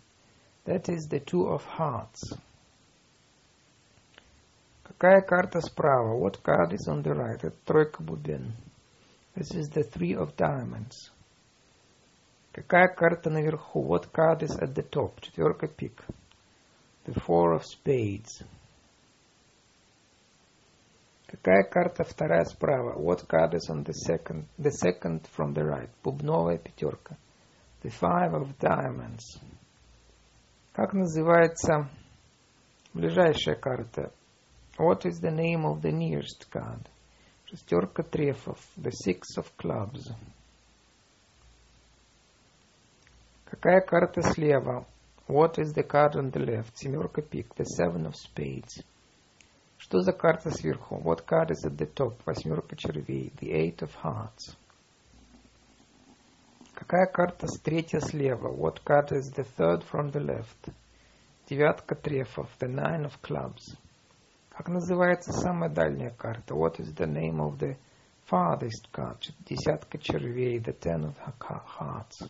[0.67, 2.39] That is the two of hearts.
[4.83, 6.15] Какая карта справа?
[6.19, 7.43] What card is on the right?
[7.43, 8.53] Это тройка бубен.
[9.35, 11.11] This is the three of diamonds.
[12.53, 13.87] Какая карта наверху?
[13.89, 15.19] What card is at the top?
[15.23, 16.05] Четверка пик.
[17.05, 18.43] The four of spades.
[21.27, 22.95] Какая карта вторая справа?
[22.97, 24.47] What card is on the second?
[24.57, 25.91] The second from the right.
[26.03, 27.17] Бубновая пятерка.
[27.83, 29.39] The five of diamonds.
[30.73, 31.91] Как называется
[32.95, 34.13] ближайшая карта?
[34.79, 36.89] What is the name of the nearest card?
[37.47, 38.59] Шестерка трефов.
[38.77, 40.11] The six of clubs.
[43.45, 44.87] Какая карта слева?
[45.27, 46.77] What is the card on the left?
[46.77, 47.55] Семерка пик.
[47.55, 48.85] The seven of spades.
[49.79, 50.97] Что за карта сверху?
[50.97, 52.23] What card is at the top?
[52.27, 53.33] Восьмерка червей.
[53.41, 54.55] The eight of hearts.
[56.75, 58.49] Какая карта с третья слева?
[58.49, 60.75] What card is the third from the left?
[61.49, 62.51] Девятка трефов.
[62.59, 63.79] The nine of clubs.
[64.51, 66.55] Как называется самая дальняя карта?
[66.55, 67.79] What is the name of the
[68.31, 69.23] farthest card?
[69.47, 70.59] Десятка червей.
[70.59, 71.17] The ten of
[71.79, 72.29] hearts.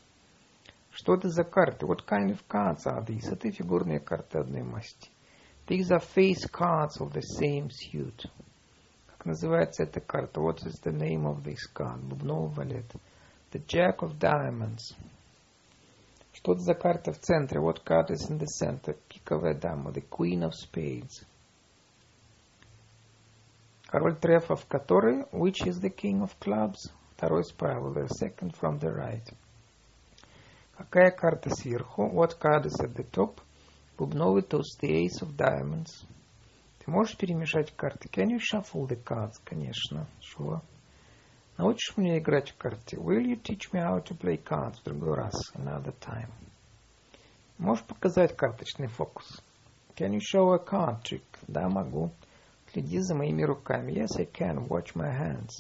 [0.93, 1.85] Что это за карты?
[1.85, 3.31] What kind of cards are these?
[3.31, 5.09] Это фигурные карты одной масти.
[5.67, 8.25] These are face cards of the same suit.
[9.07, 10.41] Как называется эта карта?
[10.41, 12.01] What is the name of this card?
[12.01, 12.91] Бубновый валет.
[13.51, 14.95] The Jack of Diamonds.
[16.33, 17.59] Что это за карта в центре?
[17.59, 18.97] What card is in the center?
[19.07, 19.91] Пиковая дама.
[19.91, 21.25] The Queen of Spades.
[23.87, 25.25] Король трефов который?
[25.31, 26.91] Which is the King of Clubs?
[27.15, 27.93] Второй справа.
[27.93, 29.33] The second from the right.
[30.76, 32.10] Какая карта сверху?
[32.10, 33.40] What card is at the top?
[33.96, 36.04] Бубновый туз, the ace of diamonds.
[36.80, 38.08] Ты можешь перемешать карты?
[38.08, 39.34] Can you shuffle the cards?
[39.44, 40.08] Конечно.
[40.20, 40.60] Sure.
[41.56, 42.96] Научишь меня играть в карты?
[42.96, 45.34] Will you teach me how to play cards в другой раз?
[45.54, 46.30] Another time.
[47.56, 49.40] Можешь показать карточный фокус?
[49.96, 51.22] Can you show a card trick?
[51.46, 52.10] Да, могу.
[52.72, 53.92] Следи за моими руками.
[53.92, 54.66] Yes, I can.
[54.66, 55.50] Watch my hands.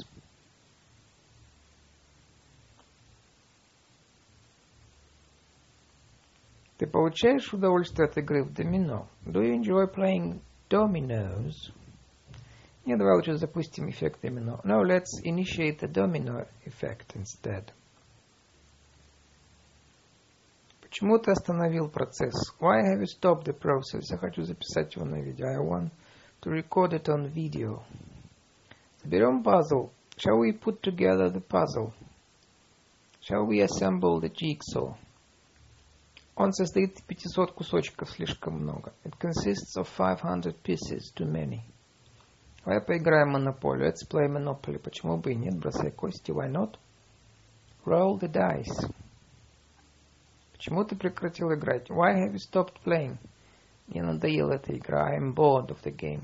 [6.77, 9.07] Ты получаешь удовольствие от игры в домино?
[9.25, 11.53] Do you enjoy playing dominoes?
[12.85, 14.61] Не, давай лучше запустим эффект домино.
[14.63, 17.65] No, let's initiate the domino effect instead.
[20.81, 22.33] Почему ты остановил процесс?
[22.59, 24.09] Why have you stopped the process?
[24.09, 25.47] Я хочу записать его на видео.
[25.47, 25.91] I want
[26.41, 27.83] to record it on video.
[29.03, 29.91] Соберем пазл.
[30.17, 31.93] Shall we put together the puzzle?
[33.21, 34.95] Shall we assemble the jigsaw?
[36.36, 38.92] Он состоит из 500 кусочков, слишком много.
[39.04, 41.60] It consists of 500 pieces, too many.
[42.64, 43.90] Давай поиграем в монополию.
[43.90, 44.78] Let's play Monopoly.
[44.78, 45.58] Почему бы и нет?
[45.58, 46.30] Бросай кости.
[46.30, 46.78] Why not?
[47.84, 48.90] Roll the dice.
[50.52, 51.90] Почему ты прекратил играть?
[51.90, 53.18] Why have you stopped playing?
[53.86, 55.14] Мне надоела эта игра.
[55.14, 56.22] I'm bored of the game.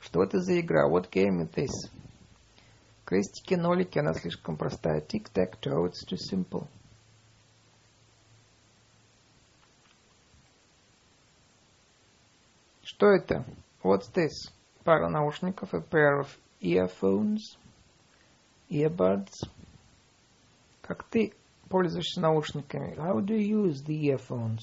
[0.00, 0.86] Что это за игра?
[0.86, 1.90] What game is this?
[3.06, 5.00] Крестики, нолики, она слишком простая.
[5.00, 6.68] Tic-tac-toe, it's too simple.
[12.94, 13.44] Что это?
[13.82, 14.52] What's this?
[14.84, 16.28] Пара наушников, a pair of
[16.60, 17.40] earphones,
[18.70, 19.32] earbuds.
[20.80, 21.32] Как ты
[21.68, 22.94] пользуешься наушниками?
[22.94, 24.60] How do you use the earphones?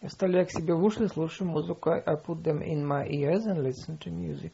[0.00, 1.90] Я вставляю к себе в уши, слушаю музыку.
[1.90, 4.52] I put them in my ears and listen to music.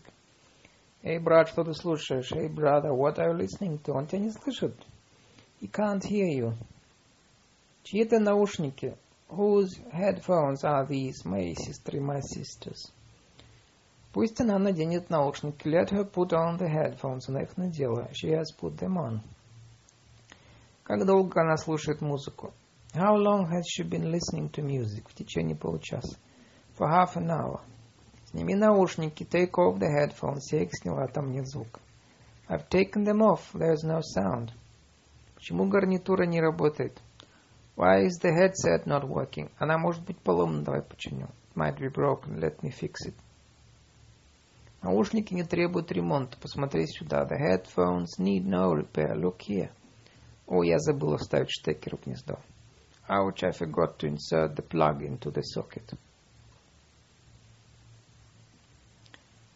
[1.03, 2.33] Эй, брат, что ты слушаешь?
[2.33, 3.93] Эй, brother, what are you listening to?
[3.93, 4.75] Он тебя не слышит.
[5.61, 6.55] He can't hear you.
[7.83, 8.97] Чьи это наушники?
[9.29, 11.25] Whose headphones are these?
[11.25, 12.93] Моей сестры, my sisters.
[14.13, 15.67] Пусть она наденет наушники.
[15.67, 17.29] Let her put on the headphones.
[17.29, 18.09] Она их надела.
[18.13, 19.21] She has put them on.
[20.85, 22.55] Как долго она слушает музыку?
[22.95, 25.09] How long has she been listening to music?
[25.09, 26.17] В течение получаса.
[26.79, 27.61] For half an hour.
[28.31, 29.25] Сними наушники.
[29.25, 30.53] Take off the headphones.
[30.53, 31.81] Я их сняла, там нет звука.
[32.49, 33.53] I've taken them off.
[33.53, 34.53] There's no sound.
[35.35, 37.03] Почему гарнитура не работает?
[37.76, 39.50] Why is the headset not working?
[39.58, 41.28] Она может быть поломана, давай починю.
[41.28, 43.16] It might be broken, let me fix it.
[44.82, 46.38] Наушники не требуют ремонта.
[46.40, 47.26] Посмотри сюда.
[47.26, 49.16] The headphones need no repair.
[49.16, 49.70] Look here.
[50.48, 52.40] О, я забыла вставить штекер в гнездо.
[53.08, 55.94] Ouch, I forgot to insert the plug into the socket.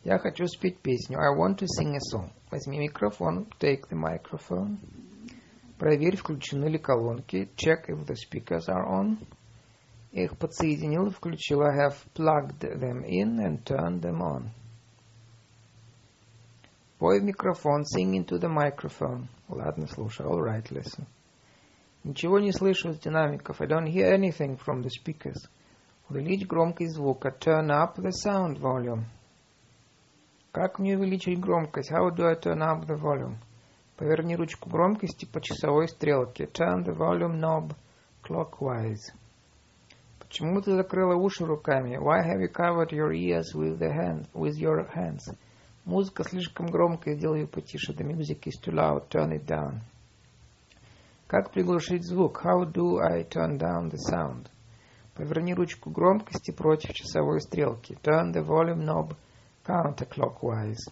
[0.03, 1.17] Я хочу спеть песню.
[1.17, 2.31] I want to sing a song.
[2.51, 3.47] Возьми микрофон.
[3.59, 4.77] Take the microphone.
[5.79, 7.49] Проверь, включены ли колонки.
[7.55, 9.17] Check if the speakers are on.
[10.11, 11.61] Я их подсоединил и включил.
[11.61, 14.49] I have plugged them in and turned them on.
[16.97, 17.83] Пой в микрофон.
[17.83, 19.27] Sing into the microphone.
[19.49, 20.25] Ладно, слушай.
[20.25, 21.05] All right, listen.
[22.05, 23.59] Ничего не слышу из динамиков.
[23.59, 25.49] I don't hear anything from the speakers.
[26.07, 27.29] Увеличь громкость звука.
[27.29, 29.03] Turn up the sound volume.
[30.53, 31.91] Как мне увеличить громкость?
[31.91, 33.39] How do I turn up the volume?
[34.00, 36.46] Поверни ручку громкости по часовой стрелке.
[36.46, 37.74] Turn the volume knob
[38.22, 39.12] clockwise.
[40.18, 41.98] Почему ты закрыла уши руками?
[41.98, 45.36] Why have you covered your ears with, the hand, with your hands?
[45.84, 47.92] Музыка слишком громкая, сделай ее потише.
[47.92, 49.80] The music is too loud, turn it down.
[51.26, 52.42] Как приглушить звук?
[52.42, 54.46] How do I turn down the sound?
[55.14, 57.98] Поверни ручку громкости против часовой стрелки.
[58.02, 59.14] Turn the volume knob
[59.62, 60.90] counterclockwise.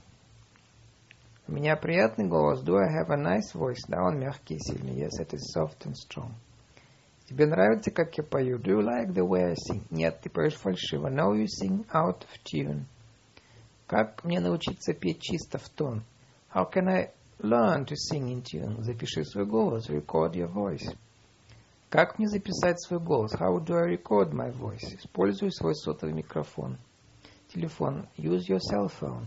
[1.48, 2.62] У меня приятный голос.
[2.62, 3.80] Do I have a nice voice?
[3.88, 5.00] Да, он мягкий и сильный.
[5.00, 6.32] Yes, it is soft and strong.
[7.26, 8.58] Тебе нравится, как я пою?
[8.58, 9.82] Do you like the way I sing?
[9.90, 11.08] Нет, ты поешь фальшиво.
[11.08, 12.84] No, you sing out of tune.
[13.86, 16.04] Как мне научиться петь чисто в тон?
[16.54, 18.82] How can I learn to sing in tune?
[18.82, 19.88] Запиши свой голос.
[19.88, 20.94] Record your voice.
[21.88, 23.32] Как мне записать свой голос?
[23.34, 24.94] How do I record my voice?
[24.98, 26.76] Используй свой сотовый микрофон.
[27.54, 28.06] Телефон.
[28.18, 29.26] Use your cell phone.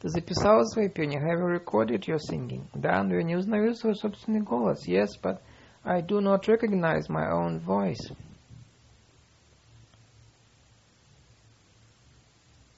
[0.00, 1.20] Ты записала свое пение?
[1.20, 2.68] Have you recorded your singing?
[2.72, 4.86] Да, но я не узнаю свой собственный голос.
[4.86, 5.40] Yes, but
[5.82, 8.14] I do not recognize my own voice.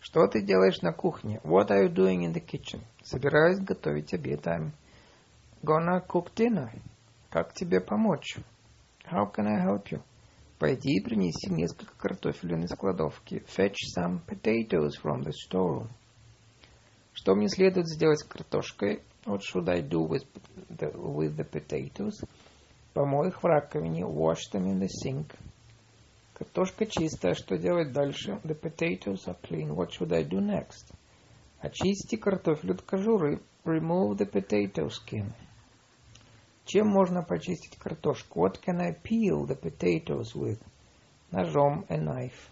[0.01, 1.41] Что ты делаешь на кухне?
[1.45, 2.81] What are you doing in the kitchen?
[3.03, 4.47] Собираюсь готовить обед.
[4.47, 4.73] I'm
[5.63, 6.71] gonna cook dinner.
[7.29, 8.39] Как тебе помочь?
[9.05, 10.03] How can I help you?
[10.59, 13.45] Пойди и принеси несколько картофелин из кладовки.
[13.47, 15.89] Fetch some potatoes from the storeroom.
[17.21, 19.03] Что мне следует сделать с картошкой?
[19.27, 20.27] What should I do with
[20.71, 22.15] the, with the potatoes?
[22.95, 24.05] Помой их в раковине.
[24.05, 25.27] Wash them in the sink.
[26.33, 27.35] Картошка чистая.
[27.35, 28.41] Что делать дальше?
[28.43, 29.75] The potatoes are clean.
[29.75, 30.95] What should I do next?
[31.61, 33.43] Очисти картофель от кожуры.
[33.67, 35.31] Remove the potato skin.
[36.65, 38.47] Чем можно почистить картошку?
[38.47, 40.59] What can I peel the potatoes with?
[41.31, 42.49] Ножом, a knife.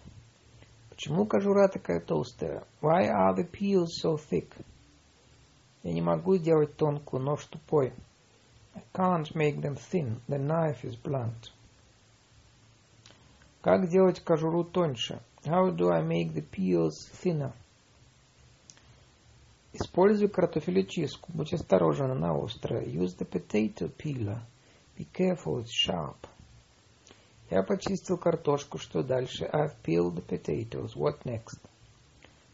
[0.99, 2.67] Почему кожура такая толстая?
[2.81, 4.51] Why are the peels so thick?
[5.81, 7.93] Я не могу делать тонкую, нож тупой.
[8.75, 10.19] I can't make them thin.
[10.27, 11.53] The knife is blunt.
[13.61, 15.21] Как делать кожуру тоньше?
[15.45, 17.53] How do I make the peels thinner?
[19.71, 21.31] Используй картофелечистку.
[21.31, 22.83] Будь осторожен, она острая.
[22.83, 24.41] Use the potato peeler.
[24.97, 26.27] Be careful, it's sharp.
[27.49, 28.77] Я почистил картошку.
[28.77, 29.45] Что дальше?
[29.45, 30.95] I've peeled the potatoes.
[30.95, 31.59] What next?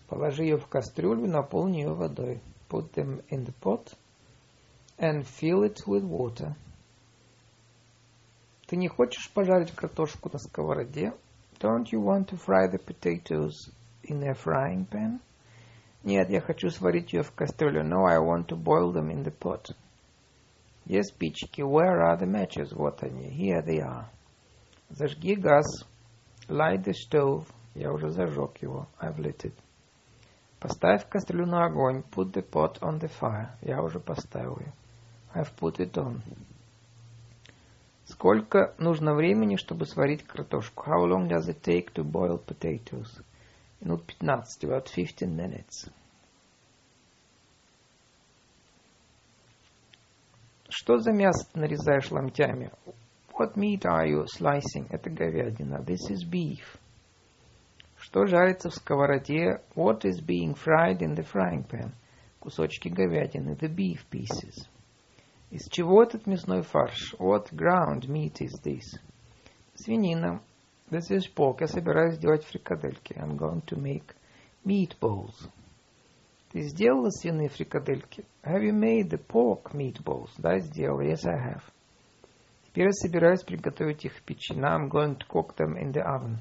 [0.07, 2.41] Положи ее в кастрюлю, наполни ее водой.
[2.69, 3.93] Put them in the pot
[4.97, 6.53] and fill it with water.
[8.67, 11.13] Ты не хочешь пожарить картошку на сковороде?
[11.59, 13.69] Don't you want to fry the potatoes
[14.03, 15.19] in a frying pan?
[16.03, 17.81] Нет, я хочу сварить ее в кастрюле.
[17.81, 19.75] No, I want to boil them in the pot.
[20.85, 21.61] Где спички?
[21.61, 22.73] Where are the matches?
[22.73, 23.29] Вот они.
[23.29, 24.05] Here they are.
[24.89, 25.85] Зажги газ.
[26.47, 27.47] Light the stove.
[27.73, 28.87] Я уже зажег его.
[28.99, 29.53] I've lit it.
[30.59, 32.03] Поставь кастрюлю на огонь.
[32.11, 33.49] Put the pot on the fire.
[33.61, 34.73] Я уже поставил ее.
[35.33, 36.21] I've put it on.
[38.05, 40.85] Сколько нужно времени, чтобы сварить картошку?
[40.85, 43.21] How long does it take to boil potatoes?
[43.81, 45.91] Минут 15, about 15 minutes.
[50.69, 52.71] Что за мясо ты нарезаешь ломтями?
[53.37, 54.87] What meat are you slicing?
[54.89, 55.83] Это говядина.
[55.83, 56.79] This is beef.
[57.97, 59.61] Что жарится в сковороде?
[59.75, 61.91] What is being fried in the frying pan?
[62.39, 63.57] Кусочки говядины.
[63.57, 64.69] The beef pieces.
[65.51, 67.13] Из чего этот мясной фарш?
[67.19, 68.97] What ground meat is this?
[69.73, 70.41] Свинина.
[70.89, 71.59] This is pork.
[71.59, 73.15] Я собираюсь сделать фрикадельки.
[73.15, 74.15] I'm going to make
[74.63, 75.49] meatballs.
[76.53, 78.23] Ты сделала свиные фрикадельки?
[78.43, 80.29] Have you made the pork meatballs?
[80.37, 81.01] Да, сделала.
[81.01, 81.63] Yes, I have.
[82.75, 84.21] Теперь я собираюсь приготовить их.
[84.49, 86.39] Now I'm going to cook them in the oven.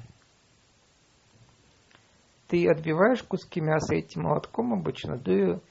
[2.49, 5.13] Ты отбиваешь куски мяса этим молотком обычно?
[5.13, 5.61] Do you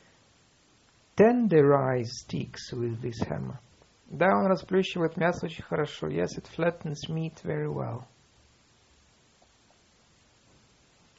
[1.16, 3.58] tenderize sticks with this hammer?
[4.06, 6.08] Да, он расплющивает мясо очень хорошо.
[6.08, 8.04] Yes, it flattens meat very well.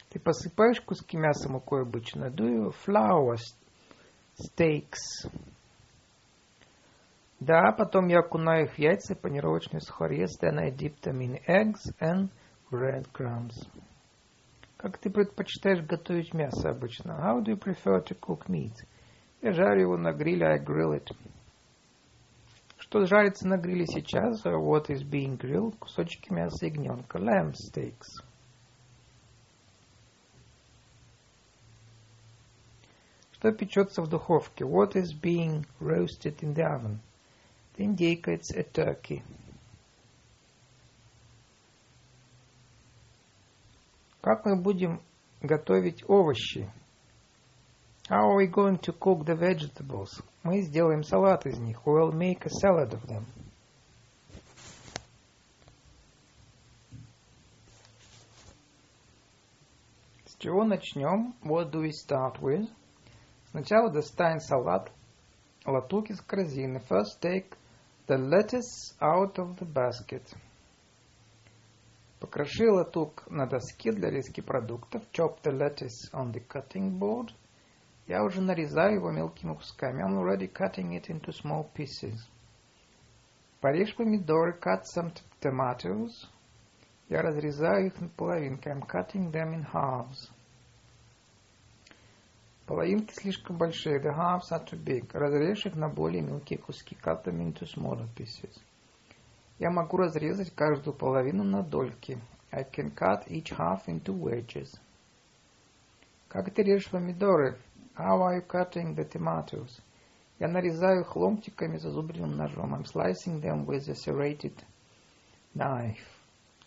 [0.10, 2.32] Ты посыпаешь куски мяса мукой обычно?
[2.32, 3.38] Do you flour
[4.39, 5.30] steaks?
[7.40, 10.22] Да, потом я окунаю их в яйца и сухарь.
[10.22, 12.30] Yes, then I dip them in eggs and
[12.72, 13.68] breadcrumbs.
[14.78, 17.14] Как ты предпочитаешь готовить мясо обычно?
[17.14, 18.74] How do you prefer to cook meat?
[19.42, 21.14] Я жарю его на гриле, I grill it.
[22.78, 24.46] Что жарится на гриле сейчас?
[24.46, 25.78] What is being grilled?
[25.78, 27.18] Кусочки мяса ягненка.
[27.18, 28.24] Lamb steaks.
[33.34, 34.64] Что печется в духовке?
[34.64, 37.00] What is being roasted in the oven?
[37.76, 39.21] Это индейка, it's a turkey.
[44.21, 45.01] Как мы будем
[45.41, 46.71] готовить овощи?
[48.07, 50.23] How are we going to cook the vegetables?
[50.43, 51.86] Мы сделаем салат из них.
[51.86, 53.26] We'll make a salad of them.
[60.26, 61.36] С чего начнем?
[61.43, 62.69] What do we start with?
[63.51, 64.93] Сначала достань салат,
[65.65, 66.82] латук из корзины.
[66.89, 67.57] First take
[68.07, 70.35] the lettuce out of the basket.
[72.20, 75.03] Покроши латук на доске для резки продуктов.
[75.12, 77.31] Chop the lettuce on the cutting board.
[78.07, 80.03] Я уже нарезаю его мелкими кусками.
[80.03, 82.18] I'm already cutting it into small pieces.
[83.61, 86.11] Порежь помидоры, cut some tomatoes.
[87.09, 88.68] Я разрезаю их на половинки.
[88.68, 90.31] I'm cutting them in halves.
[92.66, 93.99] Половинки слишком большие.
[93.99, 95.11] The halves are too big.
[95.13, 96.97] Разрежь их на более мелкие куски.
[97.03, 98.59] Cut them into smaller pieces.
[99.59, 102.20] Я могу разрезать каждую половину на дольки.
[102.51, 104.80] I can cut each half into wedges.
[106.28, 107.59] Как ты режешь помидоры?
[107.95, 109.80] How are you cutting the tomatoes?
[110.39, 112.74] Я нарезаю их ломтиками зазубренным ножом.
[112.74, 114.55] I'm slicing them with a serrated
[115.53, 116.03] knife.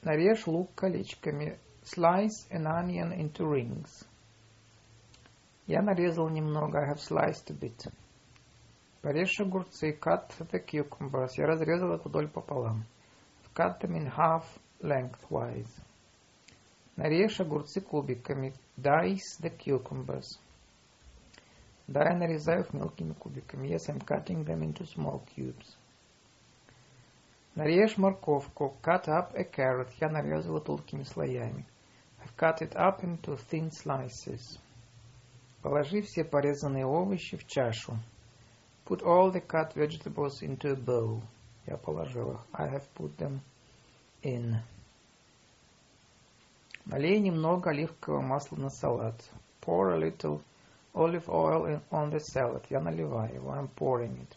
[0.03, 1.59] Нарежь лук колечками.
[1.83, 4.08] Slice an onion into rings.
[5.69, 6.79] Я нарезал немного.
[6.79, 7.93] I have sliced a bit.
[9.03, 9.93] Порежь огурцы.
[9.93, 11.33] Cut the cucumbers.
[11.37, 12.87] Я разрезал их вдоль пополам.
[13.55, 14.45] Cut them in half
[14.81, 15.69] lengthwise.
[16.97, 18.55] Нарежь огурцы кубиками.
[18.79, 20.39] Dice the cucumbers.
[21.87, 23.69] Да, я нарезаю их мелкими кубиками.
[23.69, 25.77] Yes, I'm cutting them into small cubes.
[27.55, 28.75] Нарежь морковку.
[28.83, 29.91] Cut up a carrot.
[30.01, 31.67] Я нарезала тонкими слоями.
[32.23, 34.59] I've cut it up into thin slices.
[35.63, 37.99] Положи все порезанные овощи в чашу.
[38.87, 41.23] Put all the cut vegetables into a bowl.
[41.67, 42.41] Я положил их.
[42.53, 43.41] I have put them
[44.23, 44.57] in.
[46.87, 49.21] Налей немного оливкового масла на салат.
[49.61, 50.41] Pour a little
[50.95, 52.65] olive oil in, on the salad.
[52.71, 53.53] Я наливаю его.
[53.53, 54.37] I'm pouring it.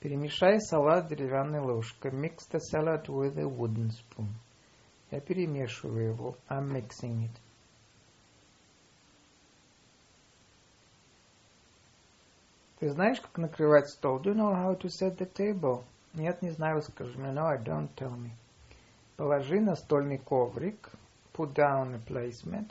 [0.00, 2.12] Перемешай салат деревянной ложкой.
[2.12, 4.28] Mix the salad with a wooden spoon.
[5.10, 6.36] Я перемешиваю его.
[6.48, 7.32] I'm mixing it.
[12.80, 14.20] Ты знаешь, как накрывать стол?
[14.20, 15.84] Do you know how to set the table?
[16.14, 17.28] Нет, не знаю, скажи мне.
[17.28, 18.30] No, I don't tell me.
[19.16, 20.88] Положи настольный коврик.
[21.34, 22.70] Put down a placement.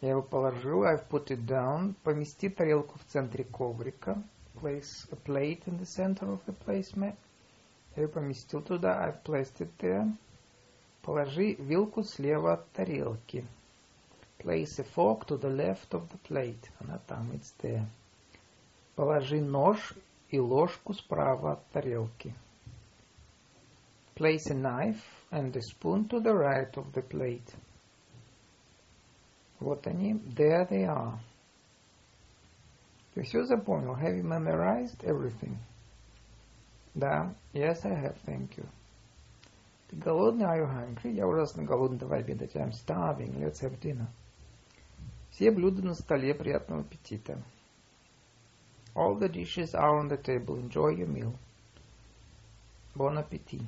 [0.00, 0.82] Я его положил.
[0.82, 1.94] I've put it down.
[2.02, 4.20] Помести тарелку в центре коврика.
[4.60, 7.14] Place a plate in the center of the placement.
[7.94, 9.06] Я ее поместил туда.
[9.06, 10.12] I've placed it there.
[11.02, 13.46] Положи вилку слева от тарелки.
[14.40, 16.68] Place a fork to the left of the plate.
[16.80, 17.86] Она там, it's there.
[18.98, 19.94] Положи нож
[20.28, 22.34] и ложку справа от тарелки.
[24.16, 27.54] Place a knife and a spoon to the right of the plate.
[29.60, 30.14] Вот они.
[30.14, 31.16] There they are.
[33.14, 33.94] Ты все запомнил?
[33.94, 35.56] Have you memorized everything?
[36.94, 37.32] Да.
[37.52, 38.16] Yes, I have.
[38.26, 38.66] Thank you.
[39.90, 40.44] Ты голодный?
[40.44, 41.12] Are you hungry?
[41.12, 42.00] Я ужасно голодный.
[42.00, 42.56] Давай обедать.
[42.56, 43.38] I'm starving.
[43.38, 44.08] Let's have dinner.
[45.30, 46.34] Все блюда на столе.
[46.34, 47.40] Приятного аппетита.
[48.98, 50.56] All the dishes are on the table.
[50.56, 51.32] Enjoy your meal.
[52.96, 53.62] Bon appetit.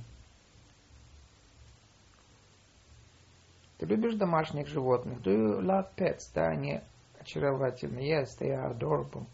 [3.79, 5.23] Ты любишь домашних животных?
[5.23, 6.33] Do you love pets?
[6.35, 6.81] Да, они
[7.21, 8.01] очаровательны.
[8.01, 9.25] Yes, they are adorable.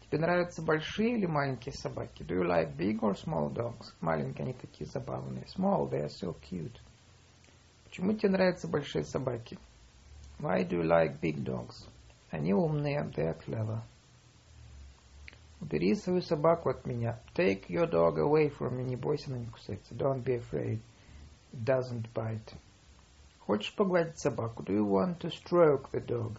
[0.00, 2.22] Тебе нравятся большие или маленькие собаки?
[2.22, 3.92] Do you like big or small dogs?
[4.00, 5.44] Маленькие, они такие забавные.
[5.54, 6.80] Small, they are so cute.
[7.84, 9.58] Почему тебе нравятся большие собаки?
[10.38, 11.86] Why do you like big dogs?
[12.30, 13.82] Они умные, they are clever.
[15.60, 17.20] Убери свою собаку от меня.
[17.34, 18.84] Take your dog away from me.
[18.84, 19.94] Не бойся, она не кусается.
[19.94, 20.80] Don't be afraid.
[21.52, 22.54] It doesn't bite.
[23.40, 24.62] Хочешь погладить собаку?
[24.62, 26.38] Do you want to stroke the dog?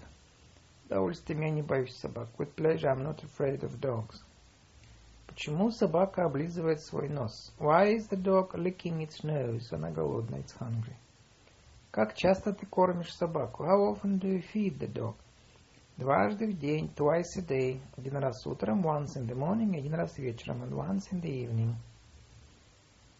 [0.86, 2.30] Удовольствием я не боюсь собак.
[2.38, 4.24] With pleasure I'm not afraid of dogs.
[5.28, 7.54] Почему собака облизывает свой нос?
[7.60, 9.72] Why is the dog licking its nose?
[9.72, 10.96] Она голодная, it's hungry.
[11.92, 13.64] Как часто ты кормишь собаку?
[13.64, 15.16] How often do you feed the dog?
[16.00, 17.82] Дважды в день, twice a day.
[17.98, 21.74] Один раз утром, once in the morning, один раз вечером, and once in the evening.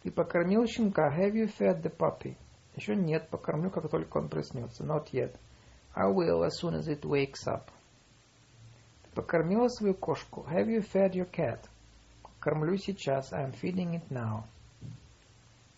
[0.02, 1.14] Ты покормил щенка?
[1.14, 2.38] Have you fed the puppy?
[2.76, 4.82] Еще нет, покормлю, как только он проснется.
[4.82, 5.36] Not yet.
[5.94, 7.68] I will as soon as it wakes up.
[9.02, 10.46] Ты покормила свою кошку?
[10.50, 11.68] Have you fed your cat?
[12.40, 13.30] Кормлю сейчас.
[13.34, 14.44] I'm feeding it now.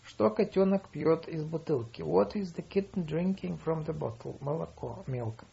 [0.03, 2.01] Что котенок пьет из бутылки?
[2.01, 4.37] What is the kitten drinking from the bottle?
[4.39, 5.43] Молоко, milk.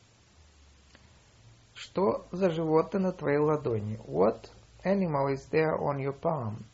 [1.81, 3.99] Что за животное на твоей ладони?
[4.07, 4.51] What
[4.85, 6.67] animal is there on your palm?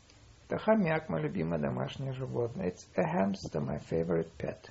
[0.49, 2.73] Это хомяк, мое любимое домашнее животное.
[2.73, 4.69] It's a hamster, my favorite pet.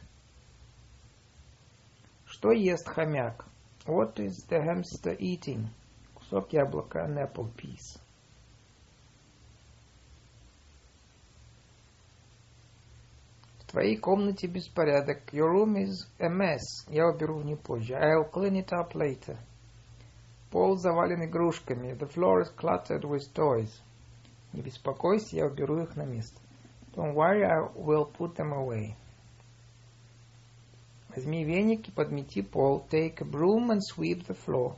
[2.26, 3.46] Что ест хомяк?
[3.86, 5.70] What is the hamster eating?
[6.16, 7.98] Кусок яблока, an apple piece.
[13.60, 15.34] В твоей комнате беспорядок.
[15.34, 16.60] Your room is a mess.
[16.90, 17.94] Я уберу в ней позже.
[17.94, 19.38] I'll clean it up later.
[20.56, 21.92] Пол завален игрушками.
[21.96, 23.70] The floor is cluttered with toys.
[24.54, 26.40] Не беспокойся, я уберу их на место.
[26.94, 28.96] Don't worry, I will put them away.
[31.10, 32.88] Возьми веник и подмети пол.
[32.90, 34.78] Take a broom and sweep the floor.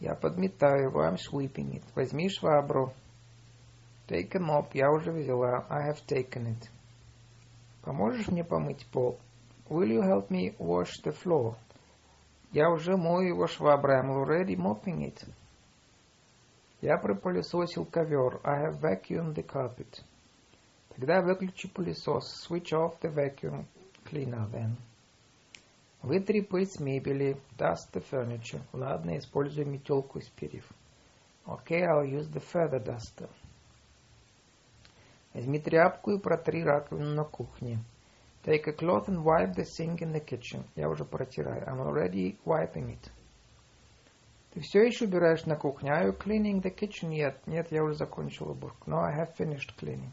[0.00, 1.04] Я подметаю его.
[1.04, 1.82] I'm sweeping it.
[1.94, 2.94] Возьми швабру.
[4.08, 4.70] Take a mop.
[4.72, 5.66] Я уже взяла.
[5.68, 6.70] I have taken it.
[7.82, 9.18] Поможешь мне помыть пол?
[9.68, 11.58] Will you help me wash the floor?
[12.52, 14.00] Я уже мою его шваброй.
[14.00, 15.26] I'm already mopping it.
[16.82, 18.40] Я пропылесосил ковер.
[18.44, 20.02] I have vacuumed the carpet.
[20.90, 22.46] Тогда выключи пылесос.
[22.46, 23.64] Switch off the vacuum
[24.04, 24.76] cleaner then.
[26.02, 27.40] Вытри пыль с мебели.
[27.56, 28.60] Dust the furniture.
[28.74, 30.68] Ладно, используй метелку из перьев.
[31.46, 33.30] Okay, I'll use the feather duster.
[35.32, 37.78] Возьми тряпку и протри раковину на кухне.
[38.44, 40.64] Take a cloth and wipe the sink in the kitchen.
[40.74, 41.64] Я уже протираю.
[41.66, 43.10] I'm already wiping it.
[44.52, 45.90] Ты все еще убираешь на кухне?
[45.90, 47.36] Are you cleaning the kitchen yet?
[47.46, 48.90] Нет, я уже закончил уборку.
[48.90, 50.10] No, I have finished cleaning.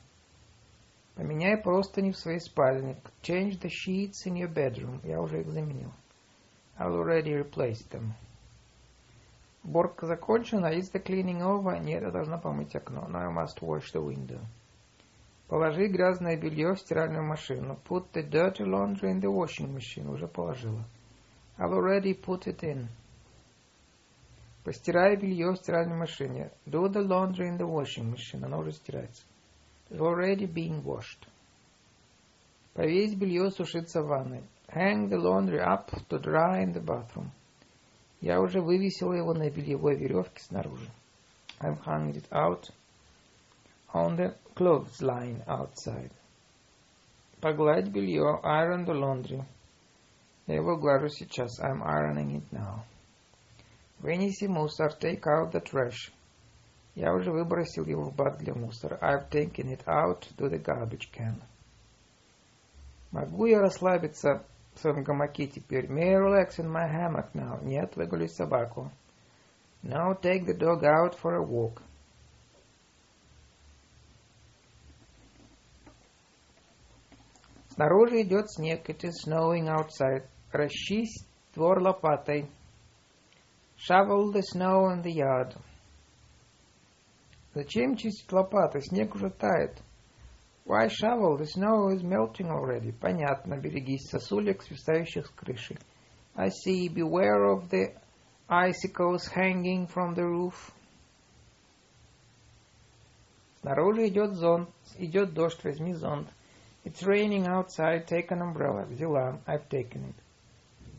[1.16, 3.02] Поменяй простыни в своей спальне.
[3.24, 5.02] Change the sheets in your bedroom.
[5.04, 5.92] Я уже их заменил.
[6.78, 8.12] I already replaced them.
[9.64, 10.68] Уборка закончена.
[10.68, 11.78] Is the cleaning over?
[11.80, 13.08] Нет, я должна помыть окно.
[13.10, 14.40] No, I must wash the window.
[15.50, 17.80] Положи грязное белье в стиральную машину.
[17.84, 20.08] Put the dirty laundry in the washing machine.
[20.08, 20.86] Уже положила.
[21.58, 22.88] I've already put it in.
[24.64, 26.52] Постирай белье в стиральной машине.
[26.68, 28.46] Do the laundry in the washing machine.
[28.46, 29.24] Оно уже стирается.
[29.90, 31.28] It's already being washed.
[32.76, 34.44] Повесь белье сушиться в ванной.
[34.68, 37.32] Hang the laundry up to dry in the bathroom.
[38.22, 40.92] Я уже вывесила его на бельевой веревке снаружи.
[41.60, 42.70] I've hung it out
[43.93, 46.13] on the clothesline outside.
[47.41, 48.41] Погладь белье.
[48.43, 49.45] Iron the laundry.
[50.47, 51.61] Я его глажу сейчас.
[51.61, 52.85] I'm ironing it now.
[54.01, 54.93] Вынеси мусор.
[55.01, 56.13] Take out the trash.
[56.95, 58.99] Я уже выбросил его в бак для мусора.
[59.01, 61.43] I've taken it out to the garbage can.
[63.11, 64.45] Могу я расслабиться
[64.75, 65.87] в своем гамаке теперь?
[65.87, 67.63] May I relax in my hammock now?
[67.65, 68.91] Нет, выгуляй собаку.
[69.83, 71.83] No, take the dog out for a walk.
[77.80, 78.90] Снаружи идет снег.
[78.90, 80.28] It is snowing outside.
[80.52, 81.26] Расчисть
[81.56, 82.52] двор лопатой.
[83.78, 85.56] Shovel the snow in the yard.
[87.54, 88.82] Зачем чистить лопатой?
[88.82, 89.82] Снег уже тает.
[90.66, 91.38] Why shovel?
[91.38, 92.92] The snow is melting already.
[92.92, 93.58] Понятно.
[93.58, 95.78] Берегись сосулек, свисающих с крыши.
[96.36, 96.90] I see.
[96.90, 97.96] Beware of the
[98.50, 100.74] icicles hanging from the roof.
[103.62, 104.70] Снаружи идет зонт.
[104.98, 105.64] Идет дождь.
[105.64, 106.28] Возьми зонт.
[106.86, 108.08] It's raining outside.
[108.08, 108.86] Take an umbrella.
[108.86, 109.40] Взяла.
[109.46, 110.16] I've taken it.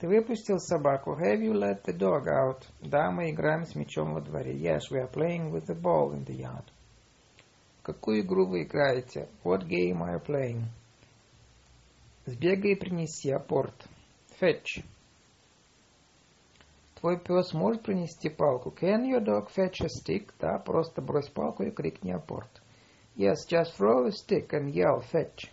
[0.01, 1.12] Ты выпустил собаку?
[1.12, 2.64] Have you let the dog out?
[2.81, 4.57] Да, мы играем с мячом во дворе.
[4.57, 6.64] Yes, we are playing with the ball in the yard.
[7.83, 9.28] Какую игру вы играете?
[9.45, 10.64] What game are you playing?
[12.24, 13.74] Сбегай и принеси апорт.
[14.41, 14.85] Fetch.
[17.01, 18.70] Твой пес может принести палку?
[18.70, 20.33] Can your dog fetch a stick?
[20.39, 22.62] Да, просто брось палку и крикни апорт.
[23.16, 25.51] Yes, just throw a stick and yell fetch.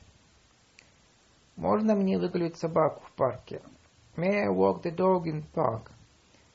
[1.57, 3.61] Можно мне выгулять собаку в парке?
[4.15, 5.91] May I walk the dog in park?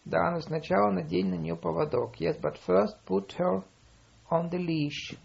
[0.04, 2.20] Да, но сначала надень на нее поводок.
[2.20, 3.64] Yes, but first put her
[4.30, 5.18] on the leash.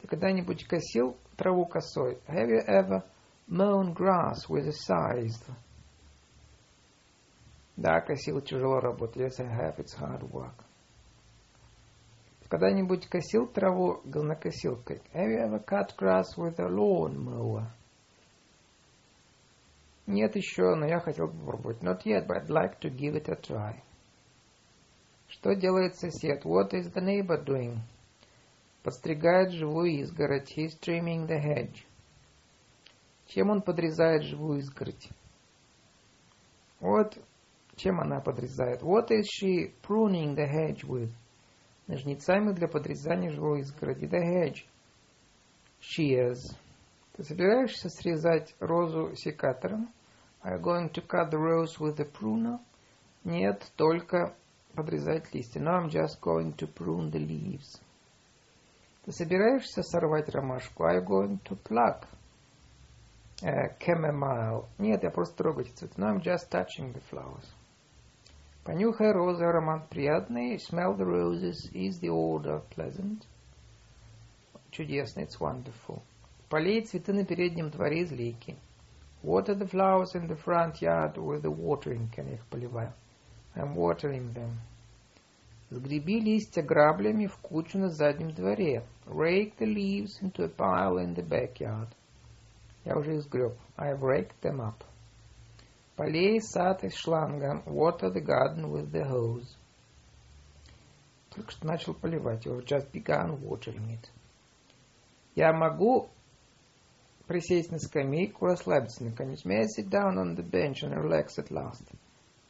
[0.00, 2.20] Ты когда-нибудь косил траву косой?
[2.28, 3.02] Have you ever
[3.48, 5.52] mown grass with a scythe?
[7.76, 9.16] Да, косил тяжело работать.
[9.16, 9.78] Yes, I have.
[9.78, 10.54] It's hard work.
[12.48, 15.02] Когда-нибудь косил траву газонокосилкой?
[15.12, 17.66] Have you ever cut grass with a lawn mower?
[20.06, 21.82] Нет еще, но я хотел бы попробовать.
[21.82, 23.82] Not yet, but I'd like to give it a try.
[25.28, 26.44] Что делает сосед?
[26.44, 27.78] What is the neighbor doing?
[28.82, 30.52] Подстригает живую изгородь.
[30.56, 31.84] He's trimming the hedge.
[33.26, 35.08] Чем он подрезает живую изгородь?
[36.80, 37.18] Вот
[37.76, 38.82] чем она подрезает.
[38.82, 41.10] What is she pruning the hedge with?
[41.86, 44.06] Ножницами для подрезания живой изгороди.
[44.06, 44.66] The hedge.
[45.80, 46.56] Shears.
[47.16, 49.88] Ты собираешься срезать розу секатором?
[50.42, 52.58] Are you going to cut the rose with a pruner?
[53.22, 54.34] Нет, только
[54.74, 55.60] подрезать листья.
[55.60, 57.80] No, I'm just going to prune the leaves.
[59.04, 60.82] Ты собираешься сорвать ромашку?
[60.84, 62.08] Are you going to pluck
[63.42, 64.66] uh, chamomile?
[64.78, 65.94] Нет, я просто трогать цветы.
[66.00, 67.46] No, I'm just touching the flowers.
[68.64, 70.58] Понюхай розы, аромат приятный.
[70.58, 71.70] Smell the roses.
[71.72, 73.24] Is the odor pleasant?
[74.72, 76.02] Чудесно, it's wonderful.
[76.54, 78.56] Полей цветы на переднем дворе из лейки.
[79.24, 82.32] Water the flowers in the front yard with the watering can.
[82.32, 82.92] Их поливаю.
[83.56, 84.52] I'm watering them.
[85.70, 88.86] Сгреби листья граблями в кучу на заднем дворе.
[89.04, 91.88] Rake the leaves into a pile in the backyard.
[92.84, 93.58] Я уже их сгреб.
[93.76, 94.76] I've raked them up.
[95.96, 97.64] Полей сад из шланга.
[97.66, 99.56] Water the garden with the hose.
[101.34, 102.46] Только что начал поливать.
[102.46, 104.08] You've just begun watering it.
[105.34, 106.10] Я могу
[107.26, 109.44] присесть на скамейку, расслабиться наконец.
[109.44, 111.84] May I sit down on the bench and relax at last?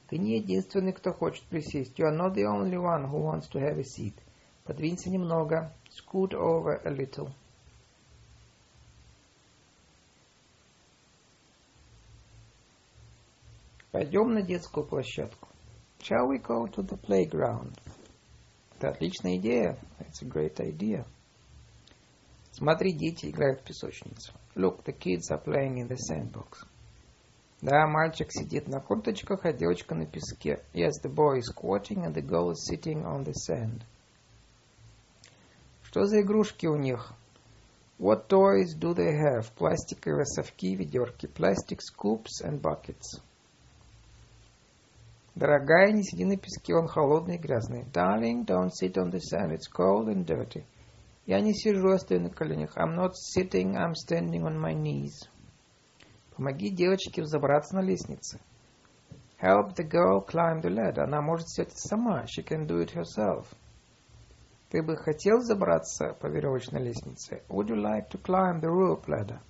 [0.08, 1.98] Ты не единственный, кто хочет присесть.
[1.98, 4.14] You are not the only one who wants to have a seat.
[4.64, 5.72] Подвинься немного.
[5.90, 7.30] Scoot over a little.
[13.90, 15.48] Пойдем на детскую площадку.
[16.00, 17.78] Shall we go to the playground?
[18.76, 19.78] Это отличная идея.
[20.00, 21.06] It's a great idea.
[22.50, 24.32] Смотри, дети играют в песочницу.
[24.57, 26.64] Look, the kids are playing in the sandbox.
[27.61, 30.62] Да, мальчик сидит на корточках, а девочка на песке.
[30.74, 33.82] Yes, the boy is squatting and the girl is sitting on the sand.
[35.82, 37.14] Что за игрушки у них?
[37.98, 39.50] What toys do they have?
[39.57, 41.26] Пластиковые совки, ведерки.
[41.26, 43.20] Plastic scoops and buckets.
[45.34, 47.84] Дорогая, не сиди на песке, он холодный и грязный.
[47.92, 50.64] Darling, don't sit on the sand, it's cold and dirty.
[51.26, 52.76] Я не сижу, я стою на коленях.
[52.76, 55.28] I'm not sitting, I'm standing on my knees.
[56.36, 58.40] Помоги девочке взобраться на лестнице.
[59.40, 61.04] Help the girl climb the ladder.
[61.04, 62.24] Она может сделать сама.
[62.24, 63.46] She can do it herself.
[64.68, 67.42] Ты бы хотел забраться по веревочной лестнице?
[67.48, 69.40] Would you like to climb the rope ladder?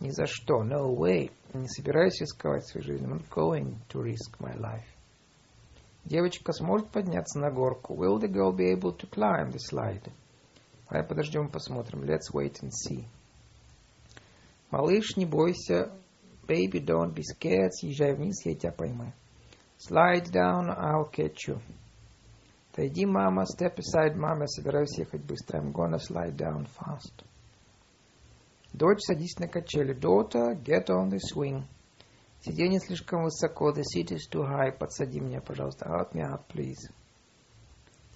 [0.00, 0.64] Ни за что.
[0.64, 1.30] No way.
[1.52, 3.10] Не собираюсь рисковать своей жизнью.
[3.10, 4.86] I'm not going to risk my life.
[6.04, 7.94] Девочка сможет подняться на горку.
[7.94, 10.10] Will the girl be able to climb the slide?
[10.94, 12.04] Давай подождем, посмотрим.
[12.04, 13.04] Let's wait and see.
[14.70, 15.90] Малыш, не бойся.
[16.46, 17.70] Baby, don't be scared.
[17.72, 19.12] Съезжай вниз, я тебя поймаю.
[19.76, 21.60] Slide down, I'll catch you.
[22.70, 23.42] Отойди, мама.
[23.42, 24.42] Step aside, мама.
[24.42, 25.58] Я собираюсь ехать быстро.
[25.58, 27.24] I'm gonna slide down fast.
[28.72, 29.94] Дочь, садись на качели.
[29.94, 31.64] Daughter, get on the swing.
[32.40, 33.72] Сиденье слишком высоко.
[33.72, 34.70] The seat is too high.
[34.70, 35.86] Подсади меня, пожалуйста.
[35.86, 36.88] Help me up, please.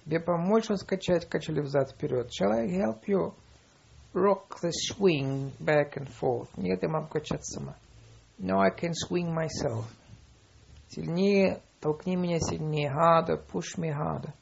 [0.09, 2.31] Тебе помочь раскачать качели взад-вперед?
[2.31, 3.35] Shall I help you
[4.11, 6.49] rock the swing back and forth?
[6.57, 7.75] Нет, я могу качаться сама.
[8.39, 9.85] No, I can swing myself.
[10.87, 12.89] Сильнее, толкни меня сильнее.
[12.89, 14.33] Harder, push me harder.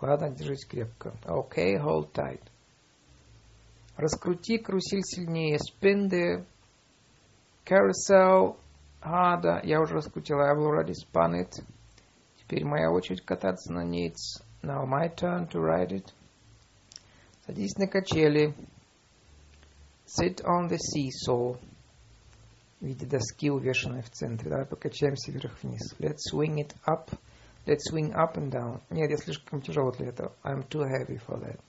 [0.00, 1.14] Ладно, держись крепко.
[1.22, 2.42] Okay, hold tight.
[3.96, 5.58] Раскрути карусель сильнее.
[5.58, 6.44] Spin the
[7.64, 8.56] carousel
[9.00, 9.60] harder.
[9.62, 10.50] Я уже раскрутила.
[10.50, 11.64] I've already spun it.
[12.38, 14.12] Теперь моя очередь кататься на ней.
[14.64, 16.12] Now my turn to ride it.
[17.46, 18.54] Садись на качели.
[20.06, 21.58] Sit on the seesaw.
[22.80, 24.50] В виде доски, увешанной в центре.
[24.50, 25.94] Давай покачаемся вверх-вниз.
[25.98, 27.10] Let's swing it up.
[27.66, 28.82] Let's swing up and down.
[28.90, 30.34] Нет, я слишком тяжело для этого.
[30.42, 31.60] I'm too heavy for that.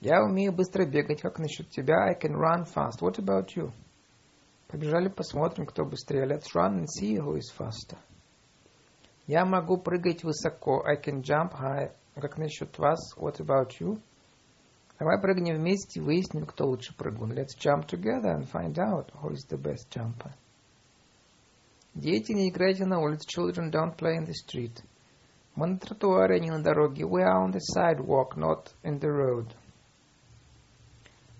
[0.00, 1.20] Я умею быстро бегать.
[1.20, 2.04] Как насчет тебя?
[2.04, 3.00] I can run fast.
[3.00, 3.72] What about you?
[4.68, 6.26] Побежали, посмотрим, кто быстрее.
[6.26, 7.96] Let's run and see who is faster.
[9.26, 10.84] Я могу прыгать высоко.
[10.84, 11.92] I can jump high.
[12.14, 12.98] Как насчет вас?
[13.16, 13.98] What about you?
[14.98, 17.32] Давай прыгнем вместе и выясним, кто лучше прыгун.
[17.32, 20.32] Let's jump together and find out who is the best jumper.
[21.94, 23.26] Дети, не играйте на улице.
[23.26, 24.82] Children, don't play in the street.
[25.54, 27.04] Мы на тротуаре, а не на дороге.
[27.04, 29.50] We are on the sidewalk, not in the road.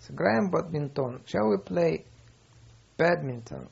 [0.01, 1.23] Сыграем в бадминтон.
[1.27, 2.07] Shall we play
[2.99, 3.71] badminton?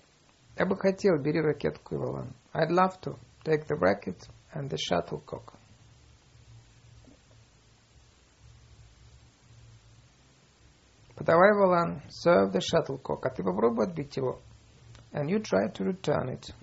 [0.57, 2.35] Я бы хотел, бери ракетку и валан.
[2.55, 3.19] I'd love to.
[3.45, 5.53] Take the racket and the shuttlecock.
[11.15, 12.03] Подавай валан.
[12.09, 13.21] Serve the shuttlecock.
[13.25, 14.41] А ты попробуй отбить его.
[15.13, 16.55] And you try to return it.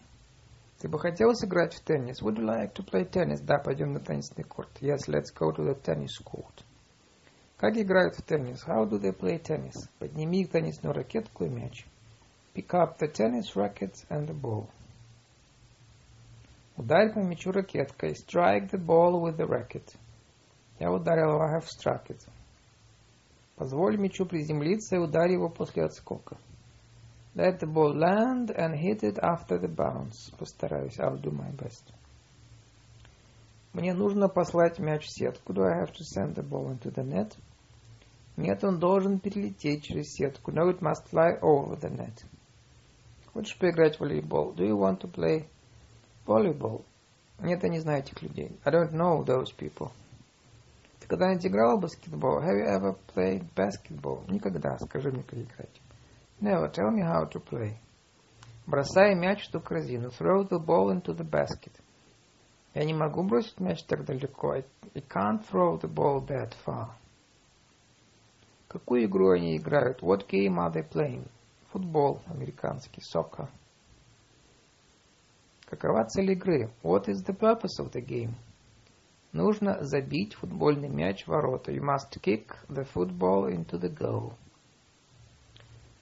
[0.80, 2.22] Ты бы хотел сыграть в теннис?
[2.22, 3.42] Would you like to play tennis?
[3.42, 4.70] Да, пойдем на теннисный корт.
[4.82, 6.64] Yes, let's go to the tennis court.
[7.58, 8.66] Как играют в теннис?
[8.68, 9.76] How do they play tennis?
[10.00, 11.86] Подними теннисную ракетку и мяч.
[12.54, 14.70] Pick up the tennis racket and the ball.
[16.78, 18.14] Ударь по мячу ракеткой.
[18.14, 19.96] Strike the ball with the racket.
[20.80, 22.28] Я ударил, I have struck it.
[23.56, 26.38] Позволь мячу приземлиться и ударь его после отскока.
[27.36, 30.32] Let the ball land and hit it after the bounce.
[30.38, 31.00] Постараюсь.
[31.00, 31.84] I'll do my best.
[33.74, 35.54] Мне нужно послать мяч в сетку.
[35.54, 37.36] Do I have to send the ball into the net?
[38.38, 40.52] Нет, он должен перелететь через сетку.
[40.52, 42.24] No, it must fly over the net.
[43.34, 44.54] Хочешь поиграть в волейбол?
[44.54, 45.48] Do you want to play
[46.26, 46.86] volleyball?
[47.40, 48.60] Нет, я не знаю этих людей.
[48.64, 49.92] I don't know those people.
[51.00, 52.42] Ты когда-нибудь играл в баскетбол?
[52.42, 54.24] Have you ever played basketball?
[54.32, 54.78] Никогда.
[54.78, 55.82] Скажи мне, как играть.
[56.40, 56.72] Never.
[56.72, 57.74] Tell me how to play.
[58.68, 60.10] Бросай мяч в корзину.
[60.10, 61.74] Throw the ball into the basket.
[62.74, 64.54] Я не могу бросить мяч так далеко.
[64.54, 64.66] I
[64.96, 66.92] can't throw the ball that far.
[68.68, 70.02] Какую игру они играют?
[70.02, 71.28] What game are they playing?
[71.74, 73.50] Футбол американский, soccer.
[75.66, 76.72] Какова цель игры?
[76.84, 78.36] What is the purpose of the game?
[79.32, 81.72] Нужно забить футбольный мяч в ворота.
[81.72, 84.36] You must kick the football into the goal.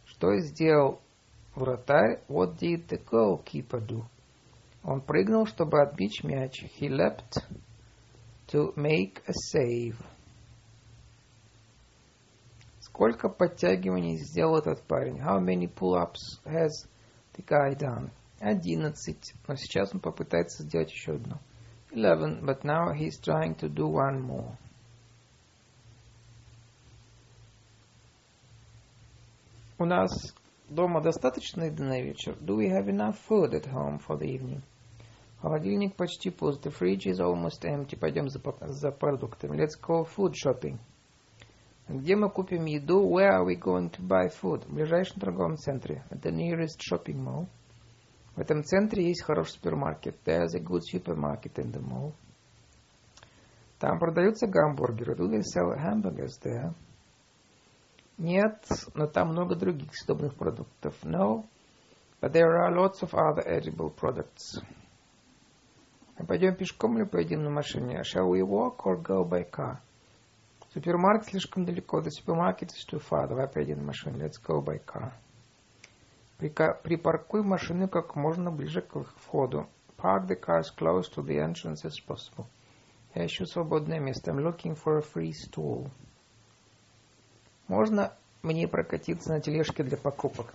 [0.04, 1.00] Что сделал
[1.56, 2.22] вратарь?
[2.28, 4.04] What did the goalkeeper do?
[4.84, 6.66] Он прыгнул, чтобы отбить мяч.
[6.82, 7.42] He leapt
[8.48, 9.96] to make a save.
[13.02, 15.18] Сколько подтягиваний сделал этот парень?
[15.18, 16.70] How many pull-ups has
[17.36, 18.12] the guy done?
[18.40, 19.34] Одиннадцать.
[19.48, 21.40] Но сейчас он попытается сделать еще одно.
[21.90, 24.56] Eleven, but now he's trying to do one more.
[29.80, 30.12] У нас
[30.70, 32.38] дома достаточно еды на вечер?
[32.40, 34.62] Do we have enough food at home for the evening?
[35.42, 36.64] Холодильник почти пуст.
[36.64, 37.98] The fridge is almost empty.
[37.98, 39.58] Пойдем за, за продуктами.
[39.58, 40.78] Let's go food shopping.
[41.94, 43.06] Где мы купим еду?
[43.06, 44.66] Where are we going to buy food?
[44.66, 46.06] В ближайшем торговом центре.
[46.10, 47.48] At the nearest shopping mall.
[48.34, 50.16] В этом центре есть хороший супермаркет.
[50.24, 52.14] There's a good supermarket in the mall.
[53.78, 55.16] Там продаются гамбургеры.
[55.16, 56.74] Do they sell hamburgers there?
[58.18, 60.96] Нет, но там много других съедобных продуктов.
[61.04, 61.46] No,
[62.22, 64.64] but there are lots of other edible products.
[66.18, 68.04] Мы пойдем пешком или поедем на машине?
[68.04, 69.82] Shall we walk or go by car?
[70.74, 72.00] Супермаркет слишком далеко.
[72.00, 73.28] Supermarket is too far.
[73.28, 74.26] Давай поедем на машине.
[74.26, 75.12] Let's go car.
[76.38, 79.68] Припаркуй машину как можно ближе к входу.
[79.98, 82.46] Park the car as close to the entrance as possible.
[83.14, 84.32] Я ищу свободное место.
[84.32, 85.90] I'm looking for a free stool.
[87.68, 90.54] Можно мне прокатиться на тележке для покупок?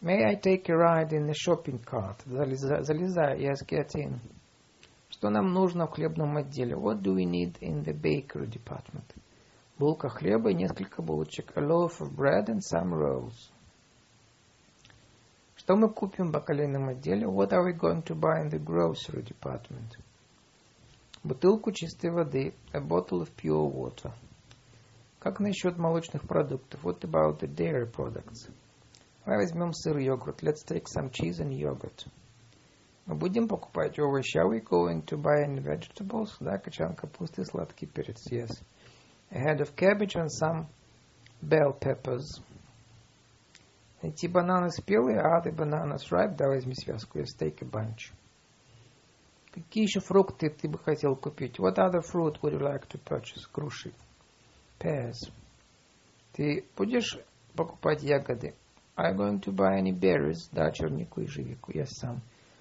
[0.00, 2.16] May I take a ride in the shopping cart?
[2.24, 3.40] Залезай.
[3.40, 4.20] Yes, get in.
[5.08, 6.74] Что нам нужно в хлебном отделе?
[6.74, 9.14] What do we need in the bakery department?
[9.78, 11.56] Булка хлеба и несколько булочек.
[11.56, 13.50] A loaf of bread and some rolls.
[15.56, 17.26] Что мы купим в бакалейном отделе?
[17.26, 19.96] What are we going to buy in the grocery department?
[21.22, 22.54] Бутылку чистой воды.
[22.72, 24.12] A bottle of pure water.
[25.18, 26.84] Как насчет молочных продуктов?
[26.84, 28.50] What about the dairy products?
[29.24, 30.42] Давай возьмем сыр и йогурт.
[30.42, 32.06] Let's take some cheese and yogurt.
[33.08, 34.36] Мы будем покупать овощи.
[34.36, 36.36] Are we going to buy any vegetables?
[36.40, 38.30] Да, качан капусты, сладкий перец.
[38.30, 38.50] Yes.
[39.30, 40.66] A head of cabbage and some
[41.40, 42.42] bell peppers.
[44.02, 46.36] Найти бананы спелые, а the bananas ripe.
[46.36, 47.18] Да, возьми связку.
[47.18, 48.12] Yes, take a bunch.
[49.52, 51.58] Какие еще фрукты ты бы хотел купить?
[51.58, 53.48] What other fruit would you like to purchase?
[53.50, 53.94] Груши.
[54.78, 55.32] Pears.
[56.34, 57.18] Ты будешь
[57.56, 58.54] покупать ягоды?
[58.96, 60.50] Are you going to buy any berries?
[60.52, 61.72] Да, чернику и ежевику.
[61.72, 62.20] Yes, some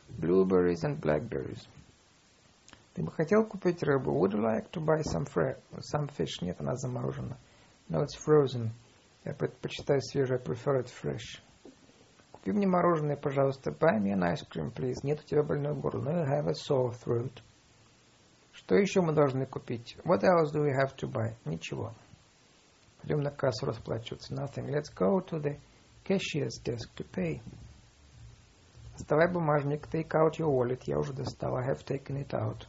[0.09, 1.67] blueberries and blackberries.
[2.93, 4.11] Ты бы хотел купить рыбу?
[4.11, 6.41] Would you like to buy some, fre- some fish?
[6.41, 7.37] Нет, она заморожена.
[7.89, 8.71] No, it's frozen.
[9.23, 10.39] Я предпочитаю свежее.
[10.39, 11.39] I prefer it fresh.
[12.31, 13.71] Купи мне мороженое, пожалуйста.
[13.71, 15.01] Buy me an ice cream, please.
[15.03, 16.01] Нет у тебя больное горло.
[16.01, 17.41] No, you have a sore throat.
[18.51, 19.95] Что еще мы должны купить?
[20.03, 21.35] What else do we have to buy?
[21.45, 21.93] Ничего.
[23.01, 24.33] Пойдем на кассу расплачиваться.
[24.33, 24.71] Nothing.
[24.71, 25.59] Let's go to the
[26.03, 27.41] cashier's desk to pay.
[28.97, 29.87] Доставай бумажник.
[29.87, 30.81] Take out your wallet.
[30.87, 31.55] Я уже достал.
[31.55, 32.65] I have taken it out.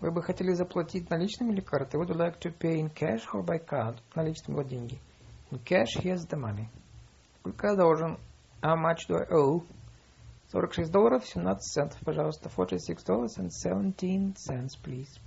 [0.00, 1.98] Вы бы хотели заплатить наличными или картой?
[1.98, 3.98] Would you like to pay in cash or by card?
[4.14, 5.00] Наличными вот деньги.
[5.50, 6.68] In cash, here's the money.
[7.40, 8.18] Сколько я должен?
[8.60, 9.64] How much do I owe?
[10.52, 12.50] 46 долларов 17 центов, пожалуйста.
[12.50, 15.18] 46 dollars and 17 cents, please.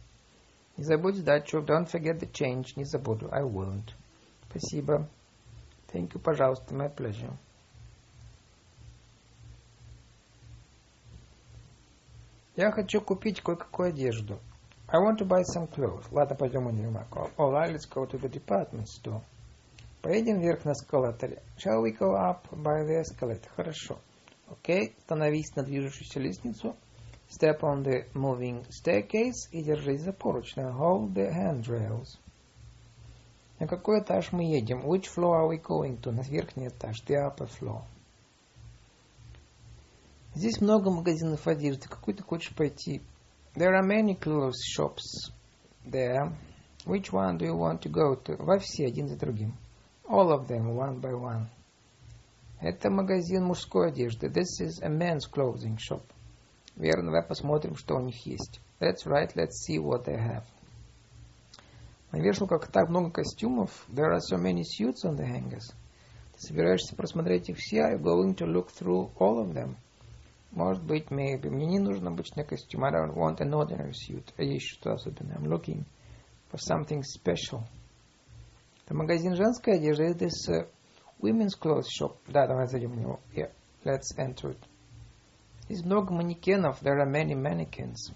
[0.77, 1.57] Не забудь сдачу.
[1.59, 2.75] Don't forget the change.
[2.75, 3.29] Не забуду.
[3.31, 3.95] I won't.
[4.47, 5.09] Спасибо.
[5.91, 6.75] Thank you, пожалуйста.
[6.75, 7.33] My pleasure.
[12.55, 14.39] Я хочу купить кое-какую одежду.
[14.87, 16.05] I want to buy some clothes.
[16.11, 17.07] Ладно, пойдем в универмаг.
[17.37, 19.21] All right, let's go to the department store.
[20.01, 21.41] Поедем вверх на эскалаторе.
[21.57, 23.47] Shall we go up by the escalator?
[23.55, 23.99] Хорошо.
[24.49, 25.01] Окей, okay.
[25.03, 26.75] становись на движущуюся лестницу.
[27.29, 30.63] Step on the moving staircase и держись за поручни.
[30.63, 32.17] Hold the handrails.
[33.59, 34.81] На какой этаж мы едем?
[34.81, 36.11] Which floor are we going to?
[36.11, 37.01] На верхний этаж.
[37.07, 37.83] The upper floor.
[40.33, 41.89] Здесь много магазинов одежды.
[41.89, 43.01] Какой ты хочешь пойти?
[43.55, 45.31] There are many clothes shops
[45.85, 46.33] there.
[46.85, 48.37] Which one do you want to go to?
[48.37, 49.53] Во все, один за другим.
[50.07, 51.47] All of them, one by one.
[52.61, 54.27] Это магазин мужской одежды.
[54.27, 56.03] This is a men's clothing shop.
[56.77, 58.61] Верно, давай посмотрим, что у них есть.
[58.79, 60.43] That's right, let's see what they have.
[62.11, 63.85] На вешалках так много костюмов.
[63.89, 65.73] There are so many suits on the hangers.
[66.33, 67.81] Ты собираешься просмотреть их все?
[67.81, 69.75] Are you going to look through all of them?
[70.51, 71.49] Может быть, maybe.
[71.49, 72.83] Мне не нужен обычный костюм.
[72.83, 74.33] I don't want an ordinary suit.
[74.37, 75.37] А есть что особенное.
[75.37, 75.85] I'm looking
[76.51, 77.63] for something special.
[78.85, 80.13] Это магазин женской одежды.
[80.13, 80.67] This uh,
[81.21, 82.17] women's clothes shop.
[82.27, 83.19] Да, давай зайдем в него.
[83.33, 83.51] Yeah,
[83.85, 84.59] let's enter it.
[85.69, 86.81] Здесь много манекенов.
[86.81, 88.13] There are many mannequins.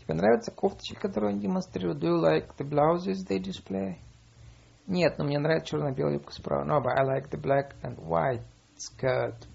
[0.00, 2.02] Тебе нравятся кофточки, которые они демонстрируют?
[2.02, 3.98] Do you like the blouses they display?
[4.88, 6.64] Нет, но мне нравится черно-белая юбка справа.
[6.64, 8.42] No, but I like the black and white
[8.76, 9.46] skirt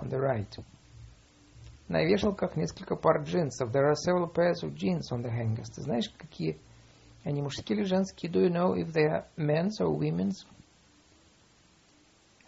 [0.00, 0.64] on the right.
[1.88, 3.70] На вешалках несколько пар джинсов.
[3.70, 5.70] There are several pairs of jeans on the hangers.
[5.74, 6.58] Ты знаешь, какие
[7.24, 8.30] они мужские или женские?
[8.30, 10.46] Do you know if they are men's or women's?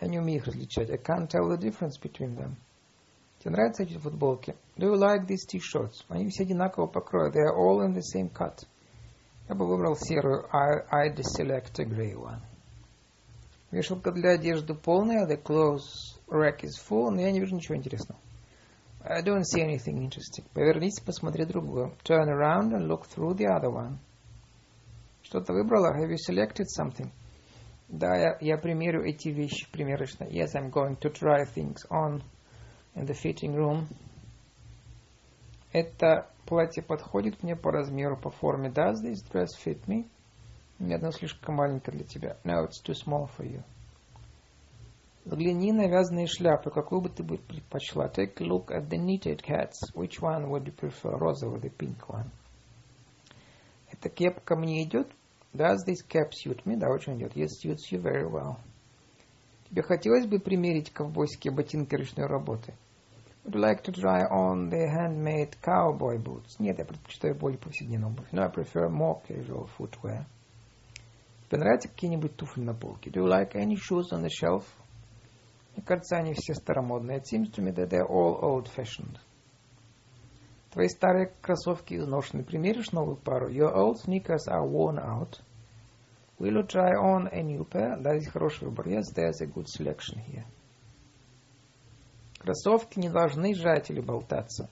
[0.01, 0.91] Я не умею их различать.
[0.91, 2.57] I can't tell the difference between them.
[3.39, 4.55] Тебе нравятся эти футболки?
[4.77, 6.05] Do you like these t-shirts?
[6.09, 7.31] Они все одинакового покроя.
[7.31, 8.67] They are all in the same cut.
[9.49, 10.47] Я бы выбрал серую.
[10.53, 12.41] I, I'd select a grey one.
[13.71, 15.27] Вешалка для одежды полная.
[15.27, 17.11] The clothes rack is full.
[17.11, 18.21] Но я не вижу ничего интересного.
[19.03, 20.45] I don't see anything interesting.
[20.53, 21.95] Повернись, посмотри другую.
[22.05, 23.99] Turn around and look through the other one.
[25.23, 25.97] Что-то выбрала?
[25.97, 27.11] Have you selected something?
[27.89, 30.25] Да, я, я примерю эти вещи примерочно.
[30.25, 32.23] Yes, I'm going to try things on
[32.95, 33.87] in the fitting room.
[35.73, 38.71] Это платье подходит мне по размеру, по форме.
[38.71, 40.09] Does this dress fit me?
[40.79, 42.37] Нет, оно слишком маленькое для тебя.
[42.45, 43.63] No, it's too small for you.
[45.25, 46.71] Взгляни на вязаные шляпы.
[46.71, 48.09] Какую бы ты бы предпочла?
[48.09, 49.79] Take a look at the knitted hats.
[49.95, 51.11] Which one would you prefer?
[51.19, 52.31] Розовый, the pink one.
[53.91, 55.11] Эта кепка мне идет?
[55.53, 56.77] Does this cap suit me?
[56.77, 57.37] Да, очень идет.
[57.37, 58.57] Yes, suits you very well.
[59.69, 62.75] Тебе хотелось бы примерить ковбойские ботинки ручной работы?
[63.45, 66.57] Would you like to try on the handmade cowboy boots?
[66.59, 68.31] Нет, я предпочитаю более повседневную обувь.
[68.33, 70.25] No, I prefer more casual footwear.
[71.49, 73.11] Тебе нравятся какие-нибудь туфли на полке?
[73.11, 74.65] Do you like any shoes on the shelf?
[75.75, 77.19] Мне кажется, они все старомодные.
[77.19, 79.19] It seems to me that they're all old-fashioned.
[80.71, 82.45] Твои старые кроссовки изношены.
[82.45, 83.49] Примеришь новую пару?
[83.49, 85.41] Your old sneakers are worn out.
[86.39, 88.01] Will you try on a new pair?
[88.01, 88.89] Да, здесь хороший выбор.
[88.89, 90.47] Yes, there's a good selection here.
[92.39, 94.71] Кроссовки не должны жать или болтаться.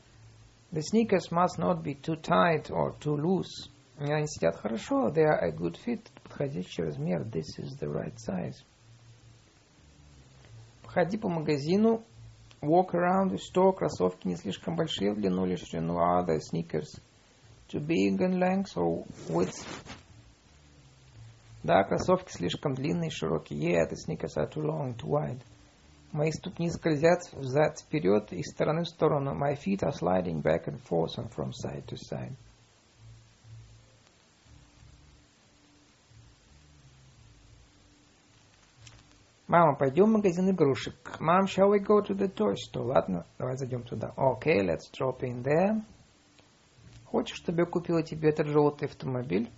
[0.71, 3.71] The sneakers must not be too tight or too loose.
[3.99, 5.09] Они сидят хорошо.
[5.11, 6.07] They are a good fit.
[6.23, 7.25] Подходящий размер.
[7.25, 8.65] This is the right size.
[10.99, 12.03] Походи по магазину.
[12.61, 13.73] Walk around the store.
[13.73, 15.97] Кроссовки не слишком большие в длину или ширину.
[15.97, 17.01] Are the sneakers
[17.69, 19.65] too big in length or width?
[21.63, 23.61] Да, кроссовки слишком длинные и широкие.
[23.61, 25.41] Yeah, the sneakers are too long, too wide.
[26.11, 29.37] Мои ступни скользят взад-вперед и стороны в сторону.
[29.37, 32.35] My feet are sliding back and forth and from side to side.
[39.49, 40.95] Мама, пойдем в магазин игрушек.
[41.21, 42.85] Mom, shall we go to the toy store?
[42.85, 44.13] Ладно, давай зайдем туда.
[44.15, 45.83] Okay, let's drop in there.
[47.07, 49.51] Хочешь, чтобы я купила тебе этот желтый автомобиль?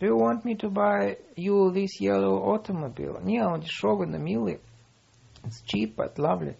[0.00, 3.22] Do you want me to buy you this yellow automobile?
[3.22, 4.60] Не, он дешевый, но милый.
[5.44, 6.56] It's cheap, but lovely.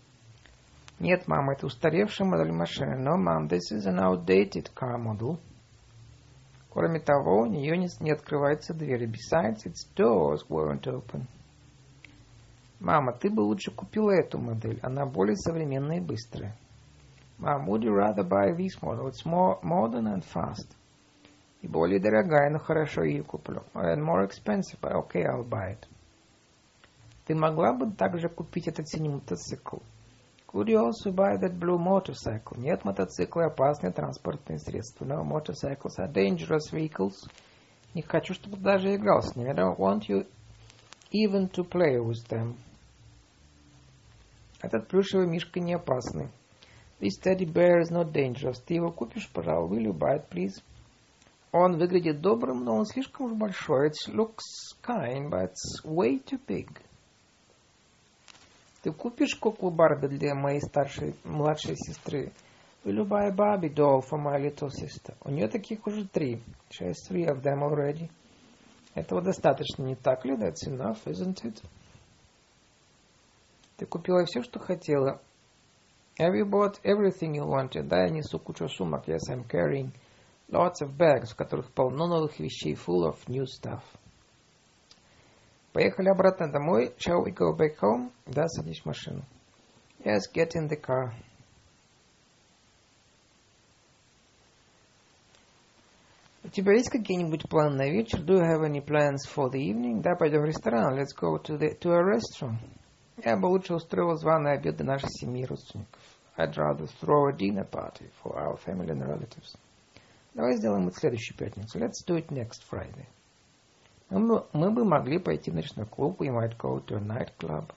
[0.98, 3.02] Нет, мама, это устаревшая модель машины.
[3.02, 5.38] No, mom, this is an outdated car model.
[6.68, 9.06] Кроме того, у нее не, не открывается дверь.
[9.06, 11.26] Besides, its doors weren't open.
[12.86, 14.78] Мама, ты бы лучше купила эту модель.
[14.80, 16.56] Она более современная и быстрая.
[17.36, 19.08] Mom, would you rather buy this model?
[19.08, 20.68] It's more modern and fast.
[21.62, 23.64] И более дорогая, но хорошо ее куплю.
[23.74, 25.88] And more expensive, but okay, I'll buy it.
[27.26, 29.78] Ты могла бы также купить этот синий мотоцикл?
[30.46, 32.56] Could you also buy that blue motorcycle?
[32.56, 35.04] Нет, мотоциклы опасные транспортные средства.
[35.04, 37.16] No, motorcycles are dangerous vehicles.
[37.94, 39.50] Не хочу, чтобы даже играл с ними.
[39.50, 40.24] I don't want you
[41.10, 42.54] even to play with them.
[44.62, 46.28] Этот плюшевый мишка не опасный.
[46.98, 48.62] This teddy bear is not dangerous.
[48.64, 50.62] Ты его купишь, пожалуй, will you buy it, please?
[51.52, 53.88] Он выглядит добрым, но он слишком уж большой.
[53.88, 56.68] It looks kind, but it's way too big.
[58.82, 62.32] Ты купишь куклу Барби для моей старшей, младшей сестры?
[62.84, 65.14] Will you buy a Barbie doll for my little sister?
[65.22, 66.40] У нее таких уже три.
[66.70, 68.08] She has three of them already.
[68.94, 70.34] Этого достаточно, не так ли?
[70.36, 71.60] That's enough, isn't it?
[73.76, 75.20] Ты купила все, что хотела.
[76.18, 77.88] Have you bought everything you wanted?
[77.88, 79.06] Да, я несу кучу сумок.
[79.06, 79.92] Yes, I'm carrying
[80.48, 83.82] lots of bags, в которых полно новых вещей, full of new stuff.
[85.74, 86.94] Поехали обратно домой.
[86.96, 88.10] Shall we go back home?
[88.24, 89.24] Да, садись в машину.
[90.02, 91.12] Yes, get in the car.
[96.44, 98.20] У тебя есть какие-нибудь планы на вечер?
[98.20, 100.00] Do you have any plans for the evening?
[100.00, 100.98] Да, пойдем в ресторан.
[100.98, 102.58] Let's go to, the, to a restaurant.
[103.24, 106.00] Я бы лучше устроил званый обед для нашей семьи и родственников.
[106.36, 109.56] I'd rather throw a dinner party for our family and relatives.
[110.34, 111.78] Давай сделаем это следующую пятницу.
[111.78, 113.06] Let's do it next Friday.
[114.10, 117.72] Мы, мы бы могли пойти в ночной клуб, we might go to a nightclub,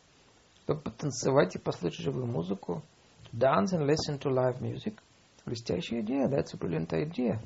[0.64, 2.84] чтобы потанцевать и послушать живую музыку.
[3.32, 5.00] Dance and listen to live music.
[5.46, 7.40] Блестящая идея, that's a brilliant idea.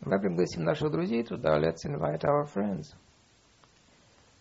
[0.00, 2.94] Давай пригласим наших друзей туда, let's invite our friends.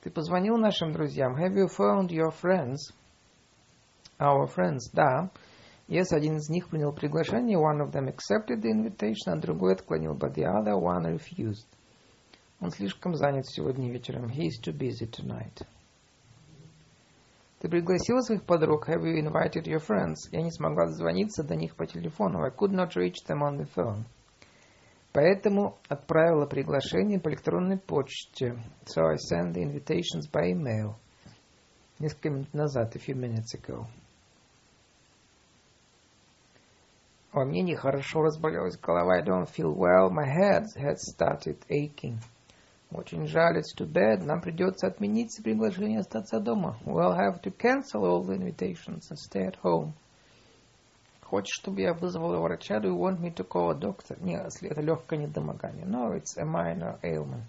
[0.01, 1.35] Ты позвонил нашим друзьям?
[1.35, 2.77] Have you phoned your friends?
[4.17, 5.29] Our friends, да.
[5.87, 10.13] Yes, один из них принял приглашение, one of them accepted the invitation, а другой отклонил,
[10.15, 11.65] but the other one refused.
[12.61, 14.29] Он слишком занят сегодня вечером.
[14.29, 15.65] He is too busy tonight.
[17.59, 18.87] Ты пригласила своих подруг?
[18.87, 20.29] Have you invited your friends?
[20.31, 22.43] Я не смогла дозвониться до них по телефону.
[22.43, 24.05] I could not reach them on the phone.
[25.11, 28.61] Поэтому отправила приглашение по электронной почте.
[28.85, 30.95] So I sent the invitations by email.
[31.97, 33.87] Несколько минут назад, a few minutes ago.
[37.31, 39.17] О, мне нехорошо разболелась голова.
[39.17, 40.09] I don't feel well.
[40.09, 42.19] My head had started aching.
[42.91, 44.25] Очень жаль, it's too bad.
[44.25, 46.77] Нам придется отменить все приглашения остаться дома.
[46.85, 49.93] We'll have to cancel all the invitations and stay at home.
[51.29, 52.79] Хочешь, чтобы я вызвала врача?
[52.79, 54.17] Do you want me to call a doctor?
[54.19, 55.85] Нет, это легкое недомогание.
[55.85, 57.43] No, it's a minor ailment.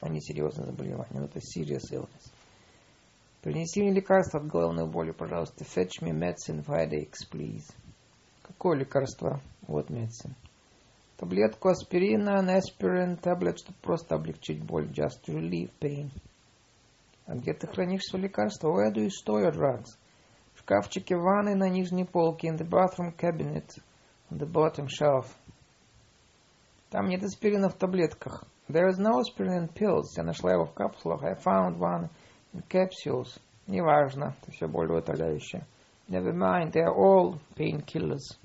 [0.00, 1.24] А не серьезное заболевание.
[1.24, 2.30] Это serious illness.
[3.42, 5.64] Принеси мне лекарство от головной боли, пожалуйста.
[5.64, 7.64] Fetch me medicine for headaches, please.
[8.42, 9.40] Какое лекарство?
[9.66, 10.34] Вот medicine.
[11.16, 14.86] Таблетку аспирина, an aspirin tablet, чтобы просто облегчить боль.
[14.92, 16.10] Just to relieve pain.
[17.26, 18.68] А где ты хранишь свои лекарства?
[18.68, 19.98] Where do you store your drugs?
[20.68, 23.78] Шкафчике ванной на нижней полке, in the bathroom cabinet,
[24.30, 25.26] on the bottom shelf.
[26.90, 28.44] Там нет аспирина в таблетках.
[28.68, 30.14] There is no aspirin in pills.
[30.18, 31.22] Я нашла его в капсулах.
[31.22, 32.10] I found one
[32.52, 33.40] in capsules.
[33.66, 35.66] Неважно, это все более утоляющее.
[36.06, 38.36] Never mind, they are all painkillers.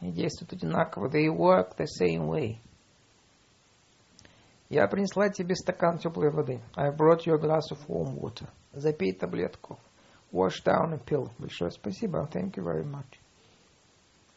[0.00, 1.08] Они действуют одинаково.
[1.08, 2.58] They work the same way.
[4.68, 6.60] Я принесла тебе стакан теплой воды.
[6.74, 8.50] I brought you a glass of warm water.
[8.72, 9.78] Запей таблетку
[10.34, 11.30] wash down a pill.
[11.38, 12.28] Большое спасибо.
[12.30, 13.20] Thank you very much.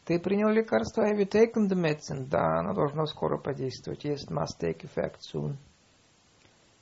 [0.06, 1.02] Ты принял лекарство?
[1.02, 2.28] Have you taken the medicine?
[2.30, 4.06] Да, оно должно скоро подействовать.
[4.06, 5.57] Yes, it must take effect soon.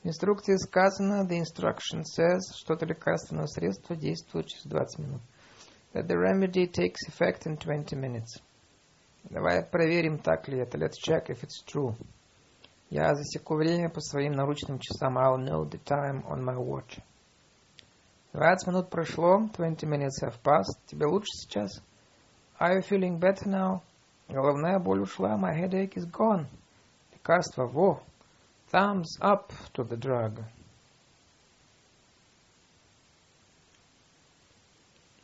[0.04, 5.22] В инструкции сказано, the instruction says, что это лекарственное средство действует через 20 минут.
[5.94, 8.44] That the remedy takes effect in 20 minutes.
[9.24, 10.78] Давай проверим, так ли это.
[10.78, 11.96] Let's check if it's true.
[12.92, 15.18] Я засеку время по своим наручным часам.
[15.18, 17.00] I'll know the time on my watch.
[18.36, 20.78] 20 минут прошло, 20 minutes have passed.
[20.88, 21.82] Тебе лучше сейчас?
[22.60, 23.82] Are you feeling better now?
[24.28, 26.46] Головная боль ушла, my headache is gone.
[27.14, 28.04] Лекарство, во.
[28.74, 30.44] Thumbs up to the drug.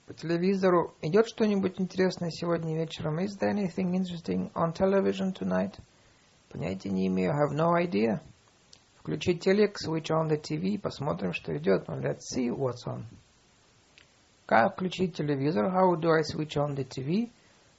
[0.07, 3.19] По телевизору идет что-нибудь интересное сегодня вечером?
[3.19, 5.77] Is there anything interesting on television tonight?
[6.49, 8.21] Понятия не имею, have no idea.
[9.01, 11.89] Включить телек, switch on the TV, посмотрим, что идет.
[11.89, 13.05] Let's see what's on.
[14.45, 15.65] Как включить телевизор?
[15.65, 17.31] How do I switch on the TV?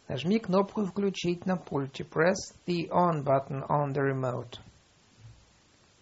[0.09, 2.03] Нажми кнопку «Включить» на пульте.
[2.03, 2.35] Press
[2.67, 4.59] the on button on the remote.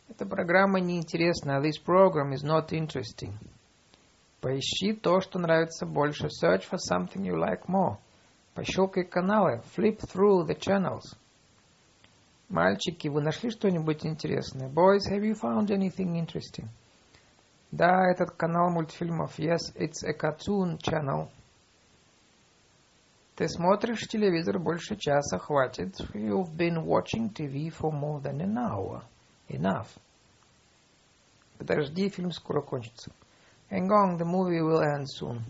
[0.08, 1.60] Эта программа неинтересна.
[1.60, 3.34] This program is not interesting.
[4.40, 6.28] Поищи то, что нравится больше.
[6.28, 7.98] Search for something you like more.
[8.54, 9.62] Пощелкай каналы.
[9.76, 11.14] Flip through the channels.
[12.50, 14.68] Мальчики, вы нашли что-нибудь интересное?
[14.68, 16.68] Boys, have you found anything interesting?
[17.70, 19.38] Да, этот канал мультфильмов.
[19.38, 21.28] Yes, it's a cartoon channel.
[23.36, 25.94] Ты смотришь телевизор больше часа, хватит.
[26.12, 29.04] You've been watching TV for more than an hour.
[29.48, 29.86] Enough.
[31.56, 33.12] Подожди, фильм скоро кончится.
[33.70, 35.44] Hang on, the movie will end soon.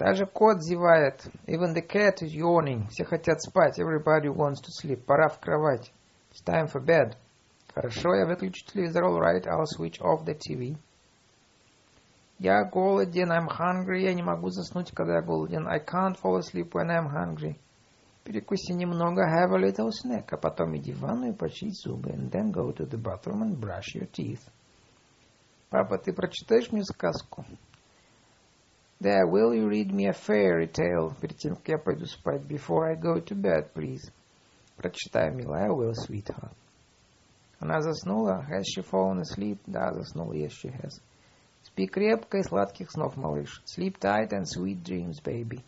[0.00, 1.26] Даже кот зевает.
[1.46, 2.88] Even the cat is yawning.
[2.88, 3.78] Все хотят спать.
[3.78, 5.04] Everybody wants to sleep.
[5.04, 5.92] Пора в кровать.
[6.32, 7.16] It's time for bed.
[7.74, 9.04] Хорошо, я выключу телевизор.
[9.04, 10.78] All right, I'll switch off the TV.
[12.38, 13.30] Я голоден.
[13.30, 14.00] I'm hungry.
[14.00, 15.68] Я не могу заснуть, когда я голоден.
[15.68, 17.60] I can't fall asleep when I'm hungry.
[18.24, 19.28] Перекуси немного.
[19.28, 20.28] Have a little snack.
[20.30, 22.08] А потом иди в ванную почисть зубы.
[22.12, 24.48] And then go to the bathroom and brush your teeth.
[25.68, 27.44] Папа, ты прочитаешь мне сказку?
[29.00, 32.42] There, will you read me a fairy tale перед тем, как я пойду спать?
[32.42, 34.12] Before I go to bed, please.
[34.76, 35.70] Прочитай, милая.
[35.70, 36.52] Will, sweetheart.
[37.60, 38.46] Она заснула.
[38.50, 39.58] Has she fallen asleep?
[39.66, 40.34] Да, заснула.
[40.34, 41.00] Yes, she has.
[41.62, 43.62] Спи крепко и сладких снов, малыш.
[43.64, 45.64] Sleep tight and sweet dreams, baby.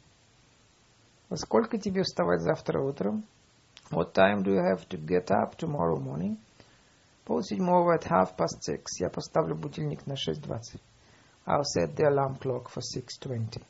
[1.30, 3.24] Во сколько тебе вставать завтра утром?
[3.90, 6.36] What time do you have to get up tomorrow morning?
[7.24, 8.84] Пол седьмого at half past six.
[9.00, 10.82] Я поставлю будильник на шесть двадцать.
[11.46, 13.62] I'll set the alarm clock for 6.20.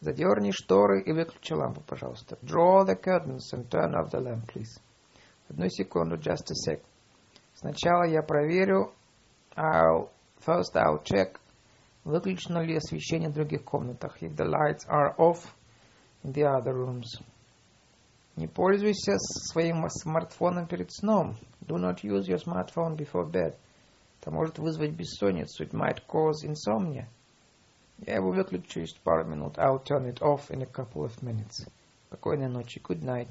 [0.00, 2.38] Задерни шторы и выключи лампу, пожалуйста.
[2.42, 4.80] Draw the curtains and turn off the lamp, please.
[5.48, 6.80] Одну секунду, just a sec.
[7.54, 8.92] Сначала я проверю,
[9.54, 11.38] I'll, first I'll check,
[12.04, 15.44] выключено ли освещение в других комнатах, if the lights are off
[16.24, 17.20] in the other rooms.
[18.36, 21.36] Не пользуйся своим смартфоном перед сном.
[21.60, 23.54] Do not use your smartphone before bed.
[24.20, 25.64] Это может вызвать бессонницу.
[25.64, 27.06] It might cause insomnia.
[28.06, 29.56] Я его выключу через пару минут.
[29.56, 31.66] I'll turn it off in a couple of minutes.
[32.08, 32.80] Спокойной ночи.
[32.80, 33.28] Good night.